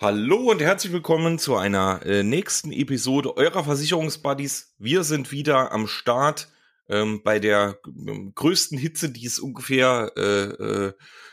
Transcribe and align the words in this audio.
Hallo 0.00 0.52
und 0.52 0.62
herzlich 0.62 0.92
willkommen 0.92 1.40
zu 1.40 1.56
einer 1.56 2.06
äh, 2.06 2.22
nächsten 2.22 2.70
Episode 2.70 3.36
eurer 3.36 3.64
Versicherungsbuddies. 3.64 4.76
Wir 4.78 5.02
sind 5.02 5.32
wieder 5.32 5.72
am 5.72 5.88
Start 5.88 6.46
ähm, 6.88 7.20
bei 7.24 7.40
der 7.40 7.80
äh, 7.84 8.30
größten 8.32 8.78
Hitze, 8.78 9.10
die 9.10 9.26
es 9.26 9.40
ungefähr, 9.40 10.12
äh, 10.16 10.20
äh, 10.20 10.92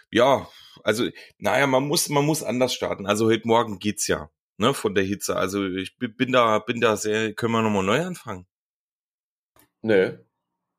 ja, 0.09 0.49
also, 0.83 1.07
naja, 1.37 1.67
man 1.67 1.87
muss, 1.87 2.09
man 2.09 2.25
muss 2.25 2.41
anders 2.41 2.73
starten. 2.73 3.05
Also 3.05 3.27
heute 3.27 3.47
Morgen 3.47 3.77
geht's 3.77 4.07
ja, 4.07 4.31
ne, 4.57 4.73
von 4.73 4.95
der 4.95 5.03
Hitze. 5.03 5.35
Also 5.35 5.67
ich 5.67 5.95
bin 5.99 6.31
da, 6.31 6.57
bin 6.57 6.81
da 6.81 6.97
sehr, 6.97 7.33
können 7.35 7.53
wir 7.53 7.61
nochmal 7.61 7.83
neu 7.83 8.01
anfangen? 8.03 8.47
Nee, 9.83 10.17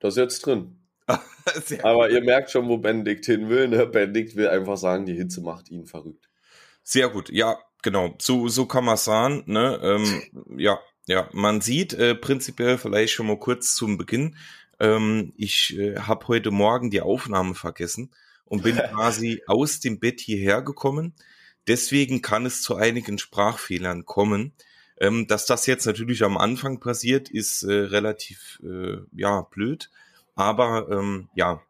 das 0.01 0.15
ist 0.15 0.19
jetzt 0.19 0.45
drin. 0.45 0.89
Aber 1.85 2.11
ihr 2.11 2.25
merkt 2.25 2.51
schon, 2.51 2.69
wo 2.69 2.79
Benedikt 2.79 3.27
hin 3.27 3.49
will. 3.49 3.69
Ne? 3.69 3.87
Benedikt 3.87 4.35
will 4.35 4.49
einfach 4.49 4.77
sagen, 4.77 5.07
die 5.07 5.15
Hitze 5.15 5.41
macht 5.41 5.71
ihn 5.71 5.87
verrückt. 5.87 6.29
Sehr 6.89 7.09
gut, 7.09 7.31
ja, 7.31 7.59
genau. 7.87 8.17
So, 8.19 8.49
so 8.49 8.67
kann 8.67 8.85
man 8.85 8.97
sagen. 8.97 9.45
Ne? 9.47 9.79
Ähm, 9.81 10.23
ja, 10.59 10.81
ja, 11.07 11.31
man 11.33 11.61
sieht 11.61 11.93
äh, 11.95 12.17
prinzipiell 12.17 12.79
vielleicht 12.79 13.13
schon 13.13 13.29
mal 13.29 13.39
kurz 13.39 13.77
zum 13.77 13.97
Beginn. 13.97 14.37
Ähm, 14.81 15.33
ich 15.37 15.79
äh, 15.79 15.97
habe 16.01 16.27
heute 16.27 16.51
Morgen 16.51 16.91
die 16.91 17.01
Aufnahme 17.01 17.55
vergessen 17.55 18.11
und 18.45 18.65
bin 18.65 18.75
quasi 18.93 19.41
aus 19.47 19.79
dem 19.79 20.01
Bett 20.01 20.21
hierher 20.21 20.63
gekommen. 20.63 21.15
Deswegen 21.69 22.23
kann 22.23 22.45
es 22.45 22.61
zu 22.61 22.75
einigen 22.75 23.19
Sprachfehlern 23.19 24.05
kommen. 24.05 24.53
Ähm, 24.99 25.29
dass 25.29 25.47
das 25.47 25.67
jetzt 25.67 25.87
natürlich 25.87 26.25
am 26.25 26.37
Anfang 26.37 26.81
passiert, 26.81 27.29
ist 27.29 27.63
äh, 27.63 27.73
relativ 27.73 28.61
äh, 28.65 28.97
ja 29.13 29.43
blöd. 29.43 29.91
Aber 30.35 30.89
ähm, 30.91 31.29
ja, 31.37 31.63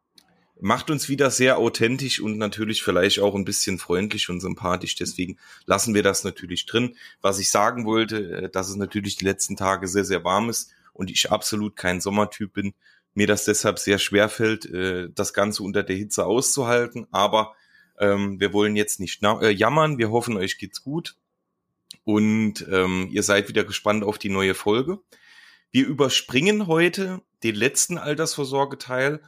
macht 0.60 0.90
uns 0.90 1.08
wieder 1.08 1.30
sehr 1.30 1.58
authentisch 1.58 2.20
und 2.20 2.38
natürlich 2.38 2.82
vielleicht 2.82 3.20
auch 3.20 3.34
ein 3.34 3.44
bisschen 3.44 3.78
freundlich 3.78 4.28
und 4.28 4.40
sympathisch. 4.40 4.94
Deswegen 4.96 5.38
lassen 5.66 5.94
wir 5.94 6.02
das 6.02 6.24
natürlich 6.24 6.66
drin. 6.66 6.96
Was 7.20 7.38
ich 7.38 7.50
sagen 7.50 7.84
wollte, 7.84 8.44
äh, 8.44 8.50
dass 8.50 8.68
es 8.68 8.76
natürlich 8.76 9.16
die 9.16 9.24
letzten 9.24 9.56
Tage 9.56 9.88
sehr, 9.88 10.04
sehr 10.04 10.24
warm 10.24 10.48
ist 10.48 10.70
und 10.92 11.10
ich 11.10 11.30
absolut 11.30 11.76
kein 11.76 12.00
Sommertyp 12.00 12.52
bin. 12.52 12.74
Mir 13.14 13.26
das 13.26 13.44
deshalb 13.44 13.78
sehr 13.78 13.98
schwer 13.98 14.28
fällt, 14.28 14.66
äh, 14.66 15.08
das 15.14 15.32
Ganze 15.32 15.62
unter 15.62 15.82
der 15.82 15.96
Hitze 15.96 16.24
auszuhalten. 16.24 17.06
Aber 17.10 17.54
ähm, 17.98 18.40
wir 18.40 18.52
wollen 18.52 18.76
jetzt 18.76 19.00
nicht 19.00 19.22
äh, 19.22 19.50
jammern. 19.50 19.98
Wir 19.98 20.10
hoffen, 20.10 20.36
euch 20.36 20.58
geht's 20.58 20.82
gut. 20.82 21.16
Und 22.04 22.66
ähm, 22.70 23.08
ihr 23.10 23.22
seid 23.22 23.48
wieder 23.48 23.64
gespannt 23.64 24.04
auf 24.04 24.18
die 24.18 24.28
neue 24.28 24.54
Folge. 24.54 25.00
Wir 25.70 25.86
überspringen 25.86 26.66
heute 26.66 27.20
den 27.42 27.54
letzten 27.54 27.98
Altersvorsorgeteil 27.98 29.20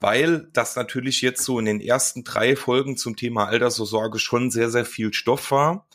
weil 0.00 0.48
das 0.52 0.76
natürlich 0.76 1.22
jetzt 1.22 1.42
so 1.42 1.58
in 1.58 1.64
den 1.64 1.80
ersten 1.80 2.24
drei 2.24 2.56
Folgen 2.56 2.96
zum 2.96 3.16
Thema 3.16 3.46
Altersvorsorge 3.46 4.18
schon 4.18 4.50
sehr, 4.50 4.70
sehr 4.70 4.84
viel 4.84 5.12
Stoff 5.12 5.50
war. 5.50 5.86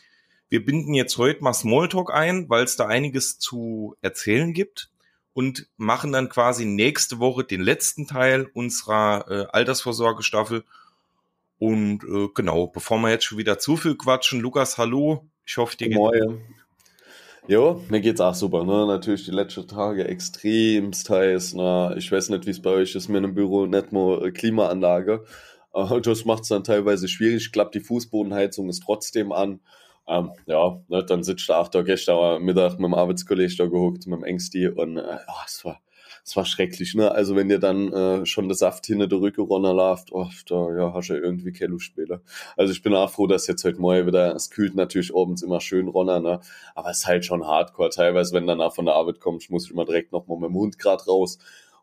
Wir 0.49 0.65
binden 0.65 0.93
jetzt 0.93 1.17
heute 1.17 1.43
mal 1.43 1.53
Smalltalk 1.53 2.13
ein, 2.13 2.49
weil 2.49 2.63
es 2.63 2.75
da 2.75 2.87
einiges 2.87 3.39
zu 3.39 3.95
erzählen 4.01 4.53
gibt 4.53 4.89
und 5.33 5.69
machen 5.77 6.11
dann 6.11 6.29
quasi 6.29 6.65
nächste 6.65 7.19
Woche 7.19 7.43
den 7.43 7.61
letzten 7.61 8.07
Teil 8.07 8.49
unserer 8.53 9.25
äh, 9.29 9.45
Altersvorsorgestaffel. 9.51 10.65
Und 11.57 12.03
äh, 12.03 12.27
genau, 12.33 12.67
bevor 12.67 12.97
wir 12.99 13.11
jetzt 13.11 13.25
schon 13.25 13.37
wieder 13.37 13.59
zu 13.59 13.77
viel 13.77 13.95
quatschen, 13.95 14.41
Lukas, 14.41 14.77
hallo. 14.77 15.29
Ich 15.45 15.57
hoffe, 15.57 15.77
dir 15.77 15.89
geht's 15.89 16.60
Jo, 17.47 17.81
mir 17.89 18.01
geht's 18.01 18.21
auch 18.21 18.35
super, 18.35 18.63
ne? 18.63 18.85
Natürlich 18.85 19.25
die 19.25 19.31
letzten 19.31 19.67
Tage 19.67 20.07
extremst 20.07 21.09
heiß, 21.09 21.55
ne? 21.55 21.95
Ich 21.97 22.11
weiß 22.11 22.29
nicht, 22.29 22.45
wie 22.45 22.51
es 22.51 22.61
bei 22.61 22.69
euch 22.69 22.95
ist, 22.95 23.09
mir 23.09 23.17
im 23.17 23.33
Büro 23.33 23.65
nicht 23.65 23.91
nur 23.91 24.23
äh, 24.23 24.31
Klimaanlage. 24.31 25.25
Äh, 25.73 26.01
das 26.01 26.25
macht's 26.25 26.49
dann 26.49 26.63
teilweise 26.63 27.07
schwierig. 27.07 27.45
Ich 27.47 27.51
glaube, 27.51 27.71
die 27.73 27.79
Fußbodenheizung 27.79 28.69
ist 28.69 28.83
trotzdem 28.85 29.31
an. 29.31 29.59
Ähm, 30.07 30.31
ja, 30.45 30.79
ne, 30.87 31.03
dann 31.05 31.23
sitzt 31.23 31.49
da 31.49 31.57
auch 31.57 31.67
da 31.67 31.81
gestern 31.81 32.43
Mittag 32.43 32.73
mit 32.73 32.85
dem 32.85 32.93
Arbeitskollegen 32.93 33.57
da 33.57 33.65
gehuckt, 33.65 34.05
mit 34.07 34.19
dem 34.19 34.23
Ängsti 34.23 34.67
und 34.67 34.97
äh, 34.97 35.17
oh, 35.27 35.41
es 35.45 35.65
war 35.65 35.81
es 36.23 36.35
war 36.35 36.45
schrecklich, 36.45 36.93
ne? 36.95 37.11
Also 37.11 37.35
wenn 37.35 37.49
dir 37.49 37.59
dann 37.59 37.91
äh, 37.91 38.25
schon 38.25 38.47
der 38.47 38.55
Saft 38.55 38.85
hinter 38.85 39.07
der 39.07 39.19
Rücke 39.19 39.41
runterläuft, 39.41 40.11
oh, 40.11 40.29
da 40.47 40.75
ja, 40.75 40.93
hast 40.93 41.09
du 41.09 41.13
ja 41.13 41.19
irgendwie 41.19 41.51
keine 41.51 41.71
Lustspiele. 41.71 42.21
Also 42.57 42.71
ich 42.73 42.81
bin 42.81 42.93
auch 42.93 43.09
froh, 43.11 43.27
dass 43.27 43.47
jetzt 43.47 43.63
heute 43.63 43.79
Morgen 43.81 44.07
wieder, 44.07 44.35
es 44.35 44.49
kühlt 44.49 44.75
natürlich 44.75 45.15
abends 45.15 45.41
immer 45.41 45.61
schön 45.61 45.87
runter, 45.87 46.19
ne? 46.19 46.39
Aber 46.75 46.89
es 46.89 46.99
ist 46.99 47.07
halt 47.07 47.25
schon 47.25 47.45
hardcore. 47.45 47.89
Teilweise, 47.89 48.33
wenn 48.33 48.47
danach 48.47 48.73
von 48.73 48.85
der 48.85 48.95
Arbeit 48.95 49.19
kommst, 49.19 49.49
muss 49.49 49.65
ich 49.65 49.71
immer 49.71 49.85
direkt 49.85 50.11
nochmal 50.11 50.39
mit 50.39 50.49
dem 50.49 50.55
Hund 50.55 50.77
grad 50.79 51.07
raus. 51.07 51.39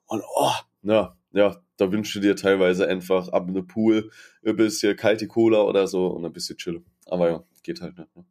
Und 0.06 0.22
oh, 0.36 0.52
ja, 0.82 1.16
ja, 1.32 1.56
da 1.76 1.92
wünsche 1.92 2.20
dir 2.20 2.36
teilweise 2.36 2.88
einfach 2.88 3.28
ab 3.28 3.48
in 3.48 3.54
den 3.54 3.66
Pool 3.66 4.10
ein 4.44 4.56
bisschen 4.56 4.96
kalte 4.96 5.26
Cola 5.26 5.62
oder 5.62 5.86
so 5.86 6.06
und 6.06 6.24
ein 6.24 6.32
bisschen 6.32 6.56
chillen. 6.56 6.84
Aber 7.06 7.30
ja, 7.30 7.44
geht 7.62 7.80
halt 7.80 7.98
nicht. 7.98 8.08
Ne? 8.16 8.24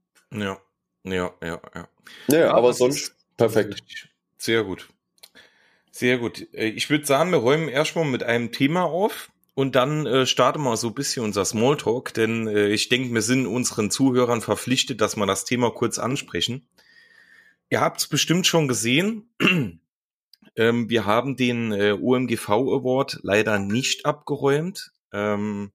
Ja, 0.46 0.60
ja, 1.04 1.32
ja, 1.42 1.62
ja. 1.76 1.88
Ja, 2.30 2.54
aber 2.54 2.74
sonst 2.74 3.16
perfekt. 3.38 3.84
Sehr 4.38 4.64
gut. 4.64 4.88
Sehr 5.98 6.20
gut. 6.20 6.48
Äh, 6.54 6.68
ich 6.68 6.92
würde 6.92 7.08
sagen, 7.08 7.32
wir 7.32 7.40
räumen 7.40 7.70
erstmal 7.70 8.06
mit 8.06 8.22
einem 8.22 8.52
Thema 8.52 8.84
auf 8.84 9.32
und 9.56 9.74
dann 9.76 10.06
äh, 10.06 10.28
starten 10.28 10.62
wir 10.62 10.78
so 10.78 10.90
ein 10.90 10.94
bisschen 10.94 11.24
unser 11.24 11.44
Smalltalk, 11.44 12.14
denn 12.14 12.48
äh, 12.48 12.68
ich 12.68 12.90
denke, 12.90 13.12
wir 13.16 13.24
sind 13.24 13.48
unseren 13.48 13.90
Zuhörern 13.90 14.42
verpflichtet, 14.42 15.02
dass 15.02 15.16
wir 15.16 15.26
das 15.26 15.44
Thema 15.44 15.72
kurz 15.72 15.98
ansprechen. 15.98 16.68
Ihr 17.72 17.82
habt 17.82 18.00
es 18.00 18.08
bestimmt 18.08 18.46
schon 18.46 18.68
gesehen. 18.68 19.28
ähm, 20.56 20.88
wir 20.88 21.06
haben 21.08 21.36
den 21.36 21.72
äh, 21.72 21.94
UMGV 21.94 22.48
Award 22.48 23.18
leider 23.24 23.58
nicht 23.58 24.06
abgeräumt. 24.06 24.92
Ähm, 25.12 25.72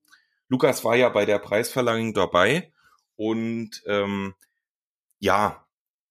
Lukas 0.47 0.85
war 0.85 0.95
ja 0.95 1.09
bei 1.09 1.25
der 1.25 1.39
Preisverleihung 1.39 2.13
dabei 2.13 2.71
und 3.17 3.83
ähm, 3.87 4.35
ja, 5.19 5.62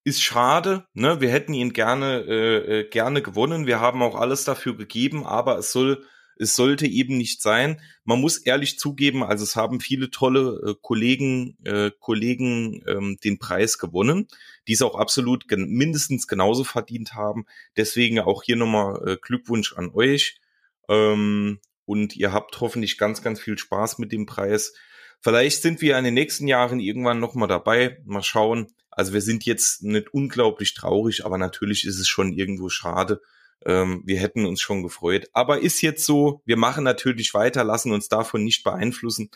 ist 0.04 0.22
schade, 0.22 0.86
ne? 0.94 1.20
Wir 1.20 1.30
hätten 1.30 1.54
ihn 1.54 1.72
gerne 1.72 2.24
äh, 2.26 2.80
äh, 2.80 2.88
gerne 2.88 3.22
gewonnen. 3.22 3.66
Wir 3.66 3.80
haben 3.80 4.02
auch 4.02 4.16
alles 4.16 4.44
dafür 4.44 4.76
gegeben, 4.76 5.24
aber 5.26 5.58
es 5.58 5.72
soll 5.72 6.04
es 6.36 6.56
sollte 6.56 6.86
eben 6.86 7.16
nicht 7.18 7.40
sein. 7.40 7.80
Man 8.04 8.20
muss 8.20 8.38
ehrlich 8.38 8.78
zugeben, 8.78 9.22
also 9.22 9.44
es 9.44 9.54
haben 9.54 9.80
viele 9.80 10.10
tolle 10.10 10.70
äh, 10.70 10.74
Kollegen 10.80 11.56
äh, 11.64 11.92
Kollegen 12.00 12.82
ähm, 12.88 13.16
den 13.22 13.38
Preis 13.38 13.78
gewonnen, 13.78 14.26
die 14.66 14.72
es 14.72 14.82
auch 14.82 14.96
absolut 14.96 15.46
gen 15.46 15.68
mindestens 15.68 16.26
genauso 16.26 16.64
verdient 16.64 17.14
haben. 17.14 17.46
Deswegen 17.76 18.18
auch 18.18 18.42
hier 18.42 18.56
nochmal 18.56 19.08
äh, 19.08 19.16
Glückwunsch 19.20 19.74
an 19.74 19.90
euch. 19.94 20.40
Ähm, 20.88 21.60
und 21.84 22.16
ihr 22.16 22.32
habt 22.32 22.60
hoffentlich 22.60 22.98
ganz 22.98 23.22
ganz 23.22 23.40
viel 23.40 23.58
Spaß 23.58 23.98
mit 23.98 24.10
dem 24.10 24.26
Preis. 24.26 24.74
Vielleicht 25.20 25.62
sind 25.62 25.80
wir 25.80 25.96
in 25.96 26.04
den 26.04 26.14
nächsten 26.14 26.48
Jahren 26.48 26.80
irgendwann 26.80 27.20
nochmal 27.20 27.48
dabei. 27.48 28.00
Mal 28.04 28.22
schauen. 28.24 28.72
Also 28.92 29.12
wir 29.14 29.22
sind 29.22 29.44
jetzt 29.44 29.82
nicht 29.82 30.12
unglaublich 30.12 30.74
traurig, 30.74 31.24
aber 31.24 31.38
natürlich 31.38 31.86
ist 31.86 31.98
es 31.98 32.08
schon 32.08 32.32
irgendwo 32.32 32.68
schade. 32.68 33.22
Ähm, 33.64 34.02
wir 34.04 34.20
hätten 34.20 34.46
uns 34.46 34.60
schon 34.60 34.82
gefreut. 34.82 35.28
Aber 35.32 35.60
ist 35.60 35.80
jetzt 35.80 36.04
so, 36.04 36.42
wir 36.44 36.56
machen 36.56 36.84
natürlich 36.84 37.32
weiter, 37.34 37.64
lassen 37.64 37.92
uns 37.92 38.08
davon 38.08 38.44
nicht 38.44 38.64
beeinflussen. 38.64 39.30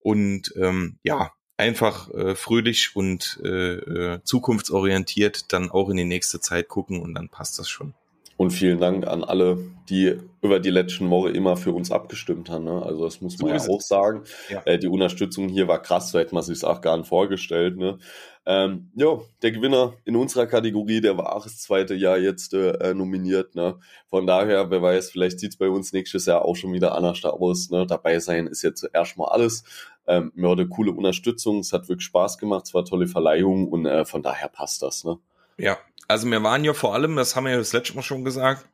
Und 0.00 0.54
ähm, 0.56 0.98
ja, 1.02 1.32
einfach 1.58 2.08
äh, 2.14 2.34
fröhlich 2.34 2.96
und 2.96 3.40
äh, 3.44 3.74
äh, 3.74 4.20
zukunftsorientiert 4.22 5.52
dann 5.52 5.70
auch 5.70 5.90
in 5.90 5.96
die 5.96 6.04
nächste 6.04 6.40
Zeit 6.40 6.68
gucken 6.68 7.02
und 7.02 7.14
dann 7.14 7.28
passt 7.28 7.58
das 7.58 7.68
schon. 7.68 7.94
Und 8.38 8.52
vielen 8.52 8.78
Dank 8.78 9.04
an 9.04 9.24
alle, 9.24 9.58
die 9.88 10.16
über 10.42 10.60
die 10.60 10.70
letzten 10.70 11.10
Woche 11.10 11.30
immer 11.30 11.56
für 11.56 11.72
uns 11.72 11.90
abgestimmt 11.90 12.48
haben. 12.50 12.66
Ne? 12.66 12.82
Also 12.84 13.04
das 13.04 13.20
muss 13.20 13.36
man 13.40 13.58
so 13.58 13.66
ja 13.66 13.76
auch 13.76 13.80
sagen. 13.80 14.22
Ja. 14.48 14.62
Äh, 14.64 14.78
die 14.78 14.86
Unterstützung 14.86 15.48
hier 15.48 15.66
war 15.66 15.82
krass, 15.82 16.12
so 16.12 16.20
hätte 16.20 16.36
man 16.36 16.44
sich 16.44 16.62
auch 16.62 16.80
gar 16.80 16.96
nicht 16.96 17.08
vorgestellt. 17.08 17.76
Ne? 17.76 17.98
Ähm, 18.46 18.92
ja, 18.94 19.18
der 19.42 19.50
Gewinner 19.50 19.94
in 20.04 20.14
unserer 20.14 20.46
Kategorie, 20.46 21.00
der 21.00 21.18
war 21.18 21.34
auch 21.34 21.42
das 21.42 21.58
zweite 21.58 21.96
Jahr 21.96 22.16
jetzt 22.16 22.54
äh, 22.54 22.94
nominiert. 22.94 23.56
Ne? 23.56 23.80
Von 24.08 24.28
daher, 24.28 24.70
wer 24.70 24.82
weiß, 24.82 25.10
vielleicht 25.10 25.40
sieht 25.40 25.54
es 25.54 25.58
bei 25.58 25.68
uns 25.68 25.92
nächstes 25.92 26.26
Jahr 26.26 26.44
auch 26.44 26.54
schon 26.54 26.72
wieder 26.72 26.94
anders 26.94 27.24
aus. 27.24 27.70
Ne? 27.70 27.88
Dabei 27.88 28.20
sein 28.20 28.46
ist 28.46 28.62
jetzt 28.62 28.88
erstmal 28.94 29.30
alles. 29.30 29.64
Ähm, 30.06 30.30
mir 30.36 30.48
hatte 30.48 30.68
coole 30.68 30.92
Unterstützung, 30.92 31.58
es 31.58 31.72
hat 31.72 31.88
wirklich 31.88 32.06
Spaß 32.06 32.38
gemacht, 32.38 32.66
es 32.66 32.74
war 32.74 32.84
tolle 32.84 33.08
Verleihung 33.08 33.66
und 33.66 33.84
äh, 33.84 34.04
von 34.04 34.22
daher 34.22 34.48
passt 34.48 34.80
das. 34.80 35.02
Ne? 35.02 35.18
Ja, 35.58 35.76
also 36.08 36.28
wir 36.30 36.42
waren 36.42 36.64
ja 36.64 36.74
vor 36.74 36.94
allem, 36.94 37.16
das 37.16 37.36
haben 37.36 37.44
wir 37.44 37.52
ja 37.52 37.58
das 37.58 37.72
letzte 37.72 37.94
Mal 37.94 38.02
schon 38.02 38.24
gesagt, 38.24 38.66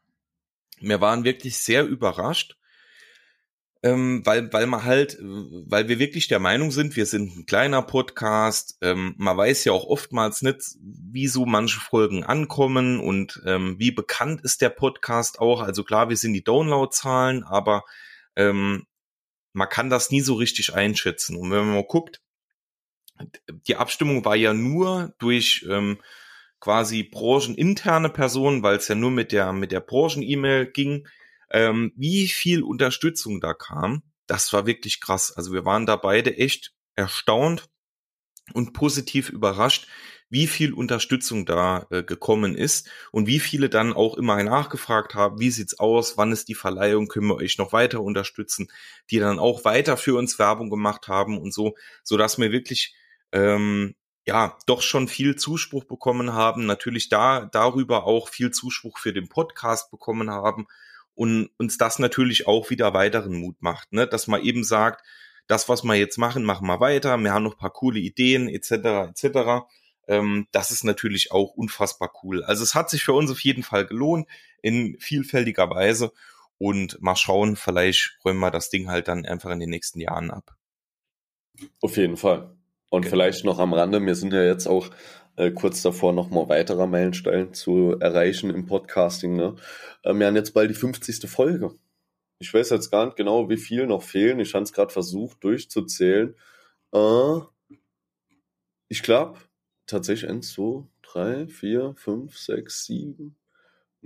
wir 0.80 1.00
waren 1.00 1.24
wirklich 1.24 1.58
sehr 1.58 1.84
überrascht, 1.84 2.56
ähm, 3.82 4.24
weil, 4.24 4.52
weil 4.52 4.66
man 4.66 4.84
halt, 4.84 5.18
weil 5.20 5.88
wir 5.88 5.98
wirklich 5.98 6.28
der 6.28 6.38
Meinung 6.38 6.70
sind, 6.70 6.96
wir 6.96 7.06
sind 7.06 7.36
ein 7.36 7.46
kleiner 7.46 7.82
Podcast, 7.82 8.78
ähm, 8.80 9.14
man 9.18 9.36
weiß 9.36 9.64
ja 9.64 9.72
auch 9.72 9.84
oftmals 9.84 10.42
nicht, 10.42 10.60
wie 10.80 11.26
so 11.26 11.44
manche 11.44 11.80
Folgen 11.80 12.24
ankommen 12.24 13.00
und 13.00 13.42
ähm, 13.44 13.76
wie 13.78 13.90
bekannt 13.90 14.40
ist 14.42 14.62
der 14.62 14.70
Podcast 14.70 15.38
auch. 15.40 15.60
Also 15.60 15.84
klar, 15.84 16.08
wir 16.08 16.16
sind 16.16 16.32
die 16.32 16.44
Downloadzahlen, 16.44 17.44
aber 17.44 17.84
ähm, 18.36 18.86
man 19.52 19.68
kann 19.68 19.90
das 19.90 20.10
nie 20.10 20.20
so 20.20 20.34
richtig 20.34 20.74
einschätzen. 20.74 21.36
Und 21.36 21.50
wenn 21.50 21.66
man 21.66 21.74
mal 21.74 21.84
guckt, 21.84 22.22
die 23.68 23.76
Abstimmung 23.76 24.24
war 24.24 24.34
ja 24.36 24.54
nur 24.54 25.14
durch 25.18 25.66
ähm, 25.68 25.98
quasi 26.64 27.02
brancheninterne 27.02 28.08
Personen, 28.08 28.62
weil 28.62 28.76
es 28.76 28.88
ja 28.88 28.94
nur 28.94 29.10
mit 29.10 29.32
der, 29.32 29.52
mit 29.52 29.70
der 29.70 29.80
Branchen-E-Mail 29.80 30.72
ging, 30.72 31.06
ähm, 31.50 31.92
wie 31.94 32.26
viel 32.26 32.62
Unterstützung 32.62 33.42
da 33.42 33.52
kam, 33.52 34.02
das 34.26 34.50
war 34.54 34.64
wirklich 34.64 34.98
krass. 35.02 35.30
Also 35.30 35.52
wir 35.52 35.66
waren 35.66 35.84
da 35.84 35.96
beide 35.96 36.38
echt 36.38 36.72
erstaunt 36.94 37.68
und 38.54 38.72
positiv 38.72 39.28
überrascht, 39.28 39.88
wie 40.30 40.46
viel 40.46 40.72
Unterstützung 40.72 41.44
da 41.44 41.86
äh, 41.90 42.02
gekommen 42.02 42.54
ist 42.54 42.88
und 43.12 43.26
wie 43.26 43.40
viele 43.40 43.68
dann 43.68 43.92
auch 43.92 44.16
immer 44.16 44.42
nachgefragt 44.42 45.14
haben, 45.14 45.40
wie 45.40 45.50
sieht's 45.50 45.78
aus, 45.78 46.16
wann 46.16 46.32
ist 46.32 46.48
die 46.48 46.54
Verleihung, 46.54 47.08
können 47.08 47.26
wir 47.26 47.36
euch 47.36 47.58
noch 47.58 47.74
weiter 47.74 48.00
unterstützen, 48.00 48.68
die 49.10 49.18
dann 49.18 49.38
auch 49.38 49.66
weiter 49.66 49.98
für 49.98 50.16
uns 50.16 50.38
Werbung 50.38 50.70
gemacht 50.70 51.08
haben 51.08 51.36
und 51.36 51.52
so, 51.52 51.74
so 52.02 52.16
dass 52.16 52.38
wir 52.38 52.52
wirklich 52.52 52.94
ähm, 53.32 53.94
ja 54.26 54.56
doch 54.66 54.82
schon 54.82 55.08
viel 55.08 55.36
Zuspruch 55.36 55.84
bekommen 55.84 56.32
haben, 56.32 56.66
natürlich 56.66 57.08
da 57.08 57.46
darüber 57.46 58.04
auch 58.04 58.28
viel 58.28 58.50
Zuspruch 58.50 58.98
für 58.98 59.12
den 59.12 59.28
Podcast 59.28 59.90
bekommen 59.90 60.30
haben 60.30 60.66
und 61.14 61.50
uns 61.58 61.78
das 61.78 61.98
natürlich 61.98 62.46
auch 62.46 62.70
wieder 62.70 62.94
weiteren 62.94 63.34
Mut 63.34 63.56
macht, 63.60 63.92
ne? 63.92 64.06
dass 64.06 64.26
man 64.26 64.42
eben 64.42 64.64
sagt, 64.64 65.04
das, 65.46 65.68
was 65.68 65.84
wir 65.84 65.94
jetzt 65.94 66.16
machen, 66.16 66.44
machen 66.44 66.66
wir 66.66 66.80
weiter, 66.80 67.16
wir 67.18 67.32
haben 67.32 67.44
noch 67.44 67.58
paar 67.58 67.72
coole 67.72 68.00
Ideen 68.00 68.48
etc. 68.48 68.70
etc. 69.10 69.66
Ähm, 70.08 70.48
das 70.52 70.70
ist 70.70 70.84
natürlich 70.84 71.32
auch 71.32 71.50
unfassbar 71.54 72.10
cool. 72.22 72.42
Also 72.44 72.62
es 72.62 72.74
hat 72.74 72.88
sich 72.88 73.04
für 73.04 73.12
uns 73.12 73.30
auf 73.30 73.40
jeden 73.40 73.62
Fall 73.62 73.86
gelohnt 73.86 74.26
in 74.62 74.98
vielfältiger 74.98 75.68
Weise 75.68 76.12
und 76.56 77.00
mal 77.02 77.16
schauen, 77.16 77.56
vielleicht 77.56 78.18
räumen 78.24 78.40
wir 78.40 78.50
das 78.50 78.70
Ding 78.70 78.88
halt 78.88 79.08
dann 79.08 79.26
einfach 79.26 79.50
in 79.50 79.60
den 79.60 79.70
nächsten 79.70 80.00
Jahren 80.00 80.30
ab. 80.30 80.56
Auf 81.82 81.98
jeden 81.98 82.16
Fall. 82.16 82.56
Und 82.94 83.02
genau. 83.02 83.14
vielleicht 83.14 83.44
noch 83.44 83.58
am 83.58 83.74
Rande, 83.74 84.00
wir 84.06 84.14
sind 84.14 84.32
ja 84.32 84.44
jetzt 84.44 84.68
auch 84.68 84.88
äh, 85.34 85.50
kurz 85.50 85.82
davor, 85.82 86.12
nochmal 86.12 86.48
weiterer 86.48 86.86
Meilenstein 86.86 87.52
zu 87.52 87.96
erreichen 87.98 88.50
im 88.50 88.66
Podcasting. 88.66 89.34
Ne? 89.34 89.56
Äh, 90.04 90.14
wir 90.14 90.28
haben 90.28 90.36
jetzt 90.36 90.54
bald 90.54 90.70
die 90.70 90.74
50. 90.74 91.28
Folge. 91.28 91.74
Ich 92.38 92.54
weiß 92.54 92.70
jetzt 92.70 92.92
gar 92.92 93.06
nicht 93.06 93.16
genau, 93.16 93.48
wie 93.48 93.56
viel 93.56 93.88
noch 93.88 94.04
fehlen. 94.04 94.38
Ich 94.38 94.54
habe 94.54 94.62
es 94.62 94.72
gerade 94.72 94.92
versucht 94.92 95.42
durchzuzählen. 95.42 96.36
Äh, 96.92 97.40
ich 98.88 99.02
glaube, 99.02 99.40
tatsächlich 99.86 100.30
1, 100.30 100.52
2, 100.52 100.84
3, 101.02 101.48
4, 101.48 101.94
5, 101.96 102.38
6, 102.38 102.84
7. 102.84 103.36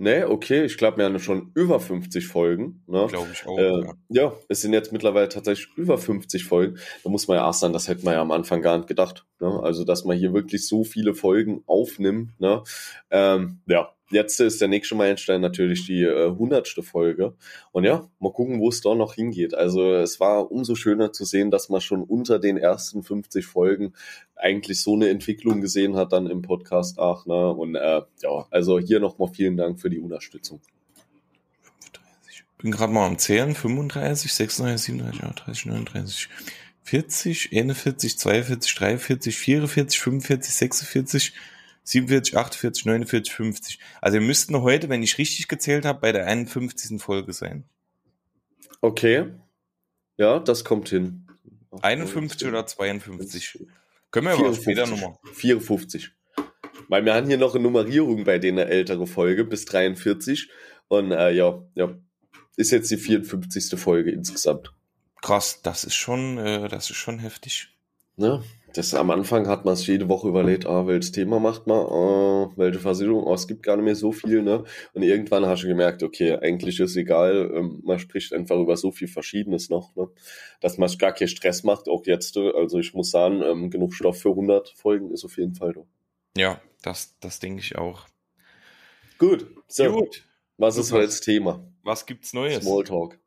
Nee, 0.00 0.22
okay, 0.22 0.64
ich 0.64 0.78
glaube, 0.78 0.98
wir 0.98 1.06
haben 1.06 1.18
schon 1.18 1.50
über 1.54 1.80
50 1.80 2.28
Folgen. 2.28 2.84
Ne? 2.86 3.08
Glaube 3.08 3.30
ich 3.32 3.44
auch. 3.44 3.58
Äh, 3.58 3.80
ja. 3.80 3.94
ja, 4.10 4.32
es 4.48 4.60
sind 4.60 4.72
jetzt 4.72 4.92
mittlerweile 4.92 5.28
tatsächlich 5.28 5.76
über 5.76 5.98
50 5.98 6.44
Folgen. 6.44 6.78
Da 7.02 7.10
muss 7.10 7.26
man 7.26 7.38
ja 7.38 7.48
auch 7.48 7.52
sagen, 7.52 7.72
das 7.72 7.88
hätte 7.88 8.04
man 8.04 8.14
ja 8.14 8.20
am 8.20 8.30
Anfang 8.30 8.62
gar 8.62 8.76
nicht 8.76 8.86
gedacht. 8.86 9.26
Ne? 9.40 9.60
Also, 9.60 9.82
dass 9.82 10.04
man 10.04 10.16
hier 10.16 10.32
wirklich 10.32 10.68
so 10.68 10.84
viele 10.84 11.14
Folgen 11.14 11.64
aufnimmt. 11.66 12.38
Ne? 12.38 12.62
Ähm, 13.10 13.58
ja, 13.66 13.90
jetzt 14.10 14.40
ist 14.40 14.60
der 14.60 14.68
nächste 14.68 14.94
Meilenstein 14.94 15.40
natürlich 15.40 15.86
die 15.86 16.02
äh, 16.02 16.30
hundertste 16.30 16.80
äh, 16.80 16.84
Folge. 16.84 17.34
Und 17.72 17.84
ja, 17.84 18.08
mal 18.18 18.32
gucken, 18.32 18.60
wo 18.60 18.68
es 18.68 18.80
da 18.80 18.94
noch 18.94 19.14
hingeht. 19.14 19.54
Also 19.54 19.94
es 19.94 20.20
war 20.20 20.50
umso 20.50 20.74
schöner 20.74 21.12
zu 21.12 21.24
sehen, 21.24 21.50
dass 21.50 21.68
man 21.68 21.80
schon 21.80 22.02
unter 22.02 22.38
den 22.38 22.56
ersten 22.56 23.02
50 23.02 23.46
Folgen 23.46 23.92
eigentlich 24.36 24.80
so 24.80 24.94
eine 24.94 25.08
Entwicklung 25.08 25.60
gesehen 25.60 25.96
hat 25.96 26.12
dann 26.12 26.26
im 26.26 26.42
Podcast 26.42 26.98
Ach, 26.98 27.26
ne? 27.26 27.50
Und 27.50 27.74
äh, 27.74 28.02
ja, 28.22 28.46
also 28.50 28.78
hier 28.78 29.00
nochmal 29.00 29.28
vielen 29.32 29.56
Dank 29.56 29.80
für 29.80 29.90
die 29.90 29.98
Unterstützung. 29.98 30.60
Ich 32.30 32.44
bin 32.58 32.70
gerade 32.72 32.92
mal 32.92 33.06
am 33.06 33.18
Zählen. 33.18 33.54
35, 33.54 34.32
36, 34.32 34.86
37, 34.96 35.24
38, 35.24 35.66
39, 35.66 36.28
40, 36.82 37.52
41, 37.52 38.18
42, 38.18 38.74
43, 38.74 39.36
44, 39.36 40.00
45, 40.00 40.54
46, 40.54 41.32
47, 41.88 42.36
48, 42.36 42.84
49, 42.84 43.32
50. 43.32 43.78
Also 44.02 44.18
wir 44.18 44.26
müssten 44.26 44.60
heute, 44.60 44.90
wenn 44.90 45.02
ich 45.02 45.16
richtig 45.16 45.48
gezählt 45.48 45.86
habe, 45.86 46.00
bei 46.00 46.12
der 46.12 46.26
51. 46.26 47.00
Folge 47.00 47.32
sein. 47.32 47.64
Okay. 48.82 49.32
Ja, 50.18 50.38
das 50.38 50.64
kommt 50.64 50.90
hin. 50.90 51.26
51 51.80 52.46
oder 52.46 52.66
52? 52.66 53.66
Können 54.10 54.26
wir 54.26 54.34
aber 54.34 54.54
später 54.54 54.86
nochmal. 54.86 55.14
54. 55.32 56.10
Weil 56.88 57.06
wir 57.06 57.14
haben 57.14 57.26
hier 57.26 57.38
noch 57.38 57.54
eine 57.54 57.64
Nummerierung 57.64 58.24
bei 58.24 58.38
denen 58.38 58.58
ältere 58.58 59.06
Folge 59.06 59.44
bis 59.44 59.64
43. 59.64 60.50
Und 60.88 61.12
äh, 61.12 61.30
ja, 61.30 61.62
ja, 61.74 61.94
ist 62.56 62.70
jetzt 62.70 62.90
die 62.90 62.98
54. 62.98 63.80
Folge 63.80 64.10
insgesamt. 64.10 64.72
Krass, 65.22 65.62
das 65.62 65.84
ist 65.84 65.94
schon, 65.94 66.36
äh, 66.36 66.68
das 66.68 66.90
ist 66.90 66.96
schon 66.96 67.18
heftig. 67.18 67.70
Ne? 68.16 68.42
Das 68.74 68.92
am 68.94 69.10
Anfang 69.10 69.48
hat 69.48 69.64
man 69.64 69.74
es 69.74 69.86
jede 69.86 70.08
Woche 70.08 70.28
überlegt, 70.28 70.66
ah, 70.66 70.86
welches 70.86 71.12
Thema 71.12 71.40
macht 71.40 71.66
man, 71.66 71.78
ah, 71.78 72.52
welche 72.56 72.78
Versicherung, 72.78 73.24
oh, 73.24 73.34
es 73.34 73.48
gibt 73.48 73.62
gar 73.62 73.76
nicht 73.76 73.84
mehr 73.84 73.94
so 73.94 74.12
viel, 74.12 74.42
ne? 74.42 74.64
Und 74.92 75.02
irgendwann 75.02 75.46
hast 75.46 75.62
du 75.62 75.68
gemerkt, 75.68 76.02
okay, 76.02 76.34
eigentlich 76.34 76.78
ist 76.78 76.96
egal, 76.96 77.50
ähm, 77.54 77.80
man 77.84 77.98
spricht 77.98 78.32
einfach 78.32 78.56
über 78.56 78.76
so 78.76 78.92
viel 78.92 79.08
Verschiedenes 79.08 79.70
noch, 79.70 79.96
ne? 79.96 80.08
Dass 80.60 80.76
man 80.76 80.90
gar 80.98 81.12
keinen 81.12 81.28
Stress 81.28 81.64
macht, 81.64 81.88
auch 81.88 82.04
jetzt, 82.06 82.36
also 82.36 82.78
ich 82.78 82.92
muss 82.94 83.10
sagen, 83.10 83.42
ähm, 83.42 83.70
genug 83.70 83.94
Stoff 83.94 84.20
für 84.20 84.30
100 84.30 84.68
Folgen 84.70 85.10
ist 85.12 85.24
auf 85.24 85.38
jeden 85.38 85.54
Fall 85.54 85.72
da. 85.72 85.82
Ja, 86.36 86.60
das, 86.82 87.16
das 87.20 87.40
denke 87.40 87.60
ich 87.60 87.76
auch. 87.76 88.06
Gut, 89.18 89.46
so. 89.66 89.90
Gut. 89.92 90.24
Was 90.58 90.76
ist 90.76 90.92
heute 90.92 91.06
das 91.06 91.20
Thema? 91.20 91.64
Was 91.84 92.04
gibt's 92.04 92.32
Neues? 92.32 92.64
Smalltalk. 92.64 93.18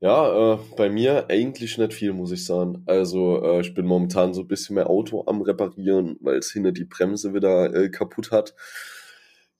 Ja, 0.00 0.54
äh, 0.54 0.58
bei 0.76 0.88
mir 0.90 1.28
eigentlich 1.28 1.76
nicht 1.76 1.92
viel, 1.92 2.12
muss 2.12 2.30
ich 2.30 2.44
sagen. 2.44 2.82
Also 2.86 3.42
äh, 3.44 3.60
ich 3.60 3.74
bin 3.74 3.84
momentan 3.86 4.32
so 4.32 4.42
ein 4.42 4.48
bisschen 4.48 4.74
mehr 4.76 4.88
Auto 4.88 5.24
am 5.26 5.42
Reparieren, 5.42 6.16
weil 6.20 6.38
es 6.38 6.52
hinter 6.52 6.70
die 6.70 6.84
Bremse 6.84 7.34
wieder 7.34 7.74
äh, 7.74 7.88
kaputt 7.90 8.30
hat. 8.30 8.54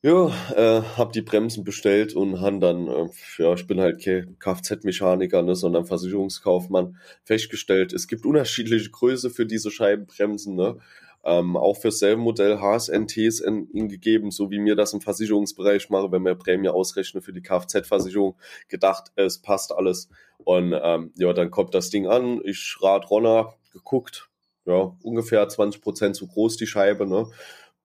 Ja, 0.03 0.29
äh, 0.55 0.83
hab 0.97 1.13
die 1.13 1.23
Bremsen 1.23 1.65
bestellt 1.65 2.15
und 2.15 2.41
han 2.41 2.61
dann, 2.61 2.87
äh, 2.87 3.09
ja, 3.39 3.53
ich 3.55 3.67
bin 3.67 3.81
halt 3.81 4.01
kein 4.05 4.39
Kfz-Mechaniker, 4.39 5.43
ne, 5.43 5.57
sondern 5.57 5.87
Versicherungskaufmann, 5.87 6.97
festgestellt, 7.25 7.93
es 7.93 8.07
gibt 8.07 8.25
unterschiedliche 8.25 8.91
Größe 8.91 9.31
für 9.31 9.45
diese 9.45 9.73
Scheibenbremsen, 9.73 10.55
ne 10.55 10.79
ähm, 11.25 11.57
auch 11.57 11.77
für 11.77 11.91
selbe 11.91 12.23
Modell 12.23 12.61
HSNTs 12.61 13.43
gegeben, 13.73 14.31
so 14.31 14.51
wie 14.51 14.59
mir 14.59 14.77
das 14.77 14.93
im 14.93 15.01
Versicherungsbereich 15.01 15.91
mache, 15.91 16.11
wenn 16.13 16.25
wir 16.25 16.35
Prämie 16.35 16.69
ausrechnen 16.69 17.23
für 17.23 17.33
die 17.33 17.43
Kfz-Versicherung, 17.43 18.37
gedacht, 18.69 19.13
es 19.17 19.39
passt 19.39 19.73
alles. 19.73 20.09
Und 20.39 20.75
ähm, 20.81 21.13
ja, 21.17 21.33
dann 21.33 21.51
kommt 21.51 21.75
das 21.75 21.91
Ding 21.91 22.07
an, 22.07 22.41
ich 22.45 22.77
rad 22.81 23.11
Ronner, 23.11 23.55
geguckt, 23.73 24.31
ja, 24.65 24.97
ungefähr 25.03 25.47
20% 25.47 26.13
zu 26.13 26.27
groß 26.27 26.57
die 26.57 26.67
Scheibe, 26.67 27.07
ne? 27.07 27.31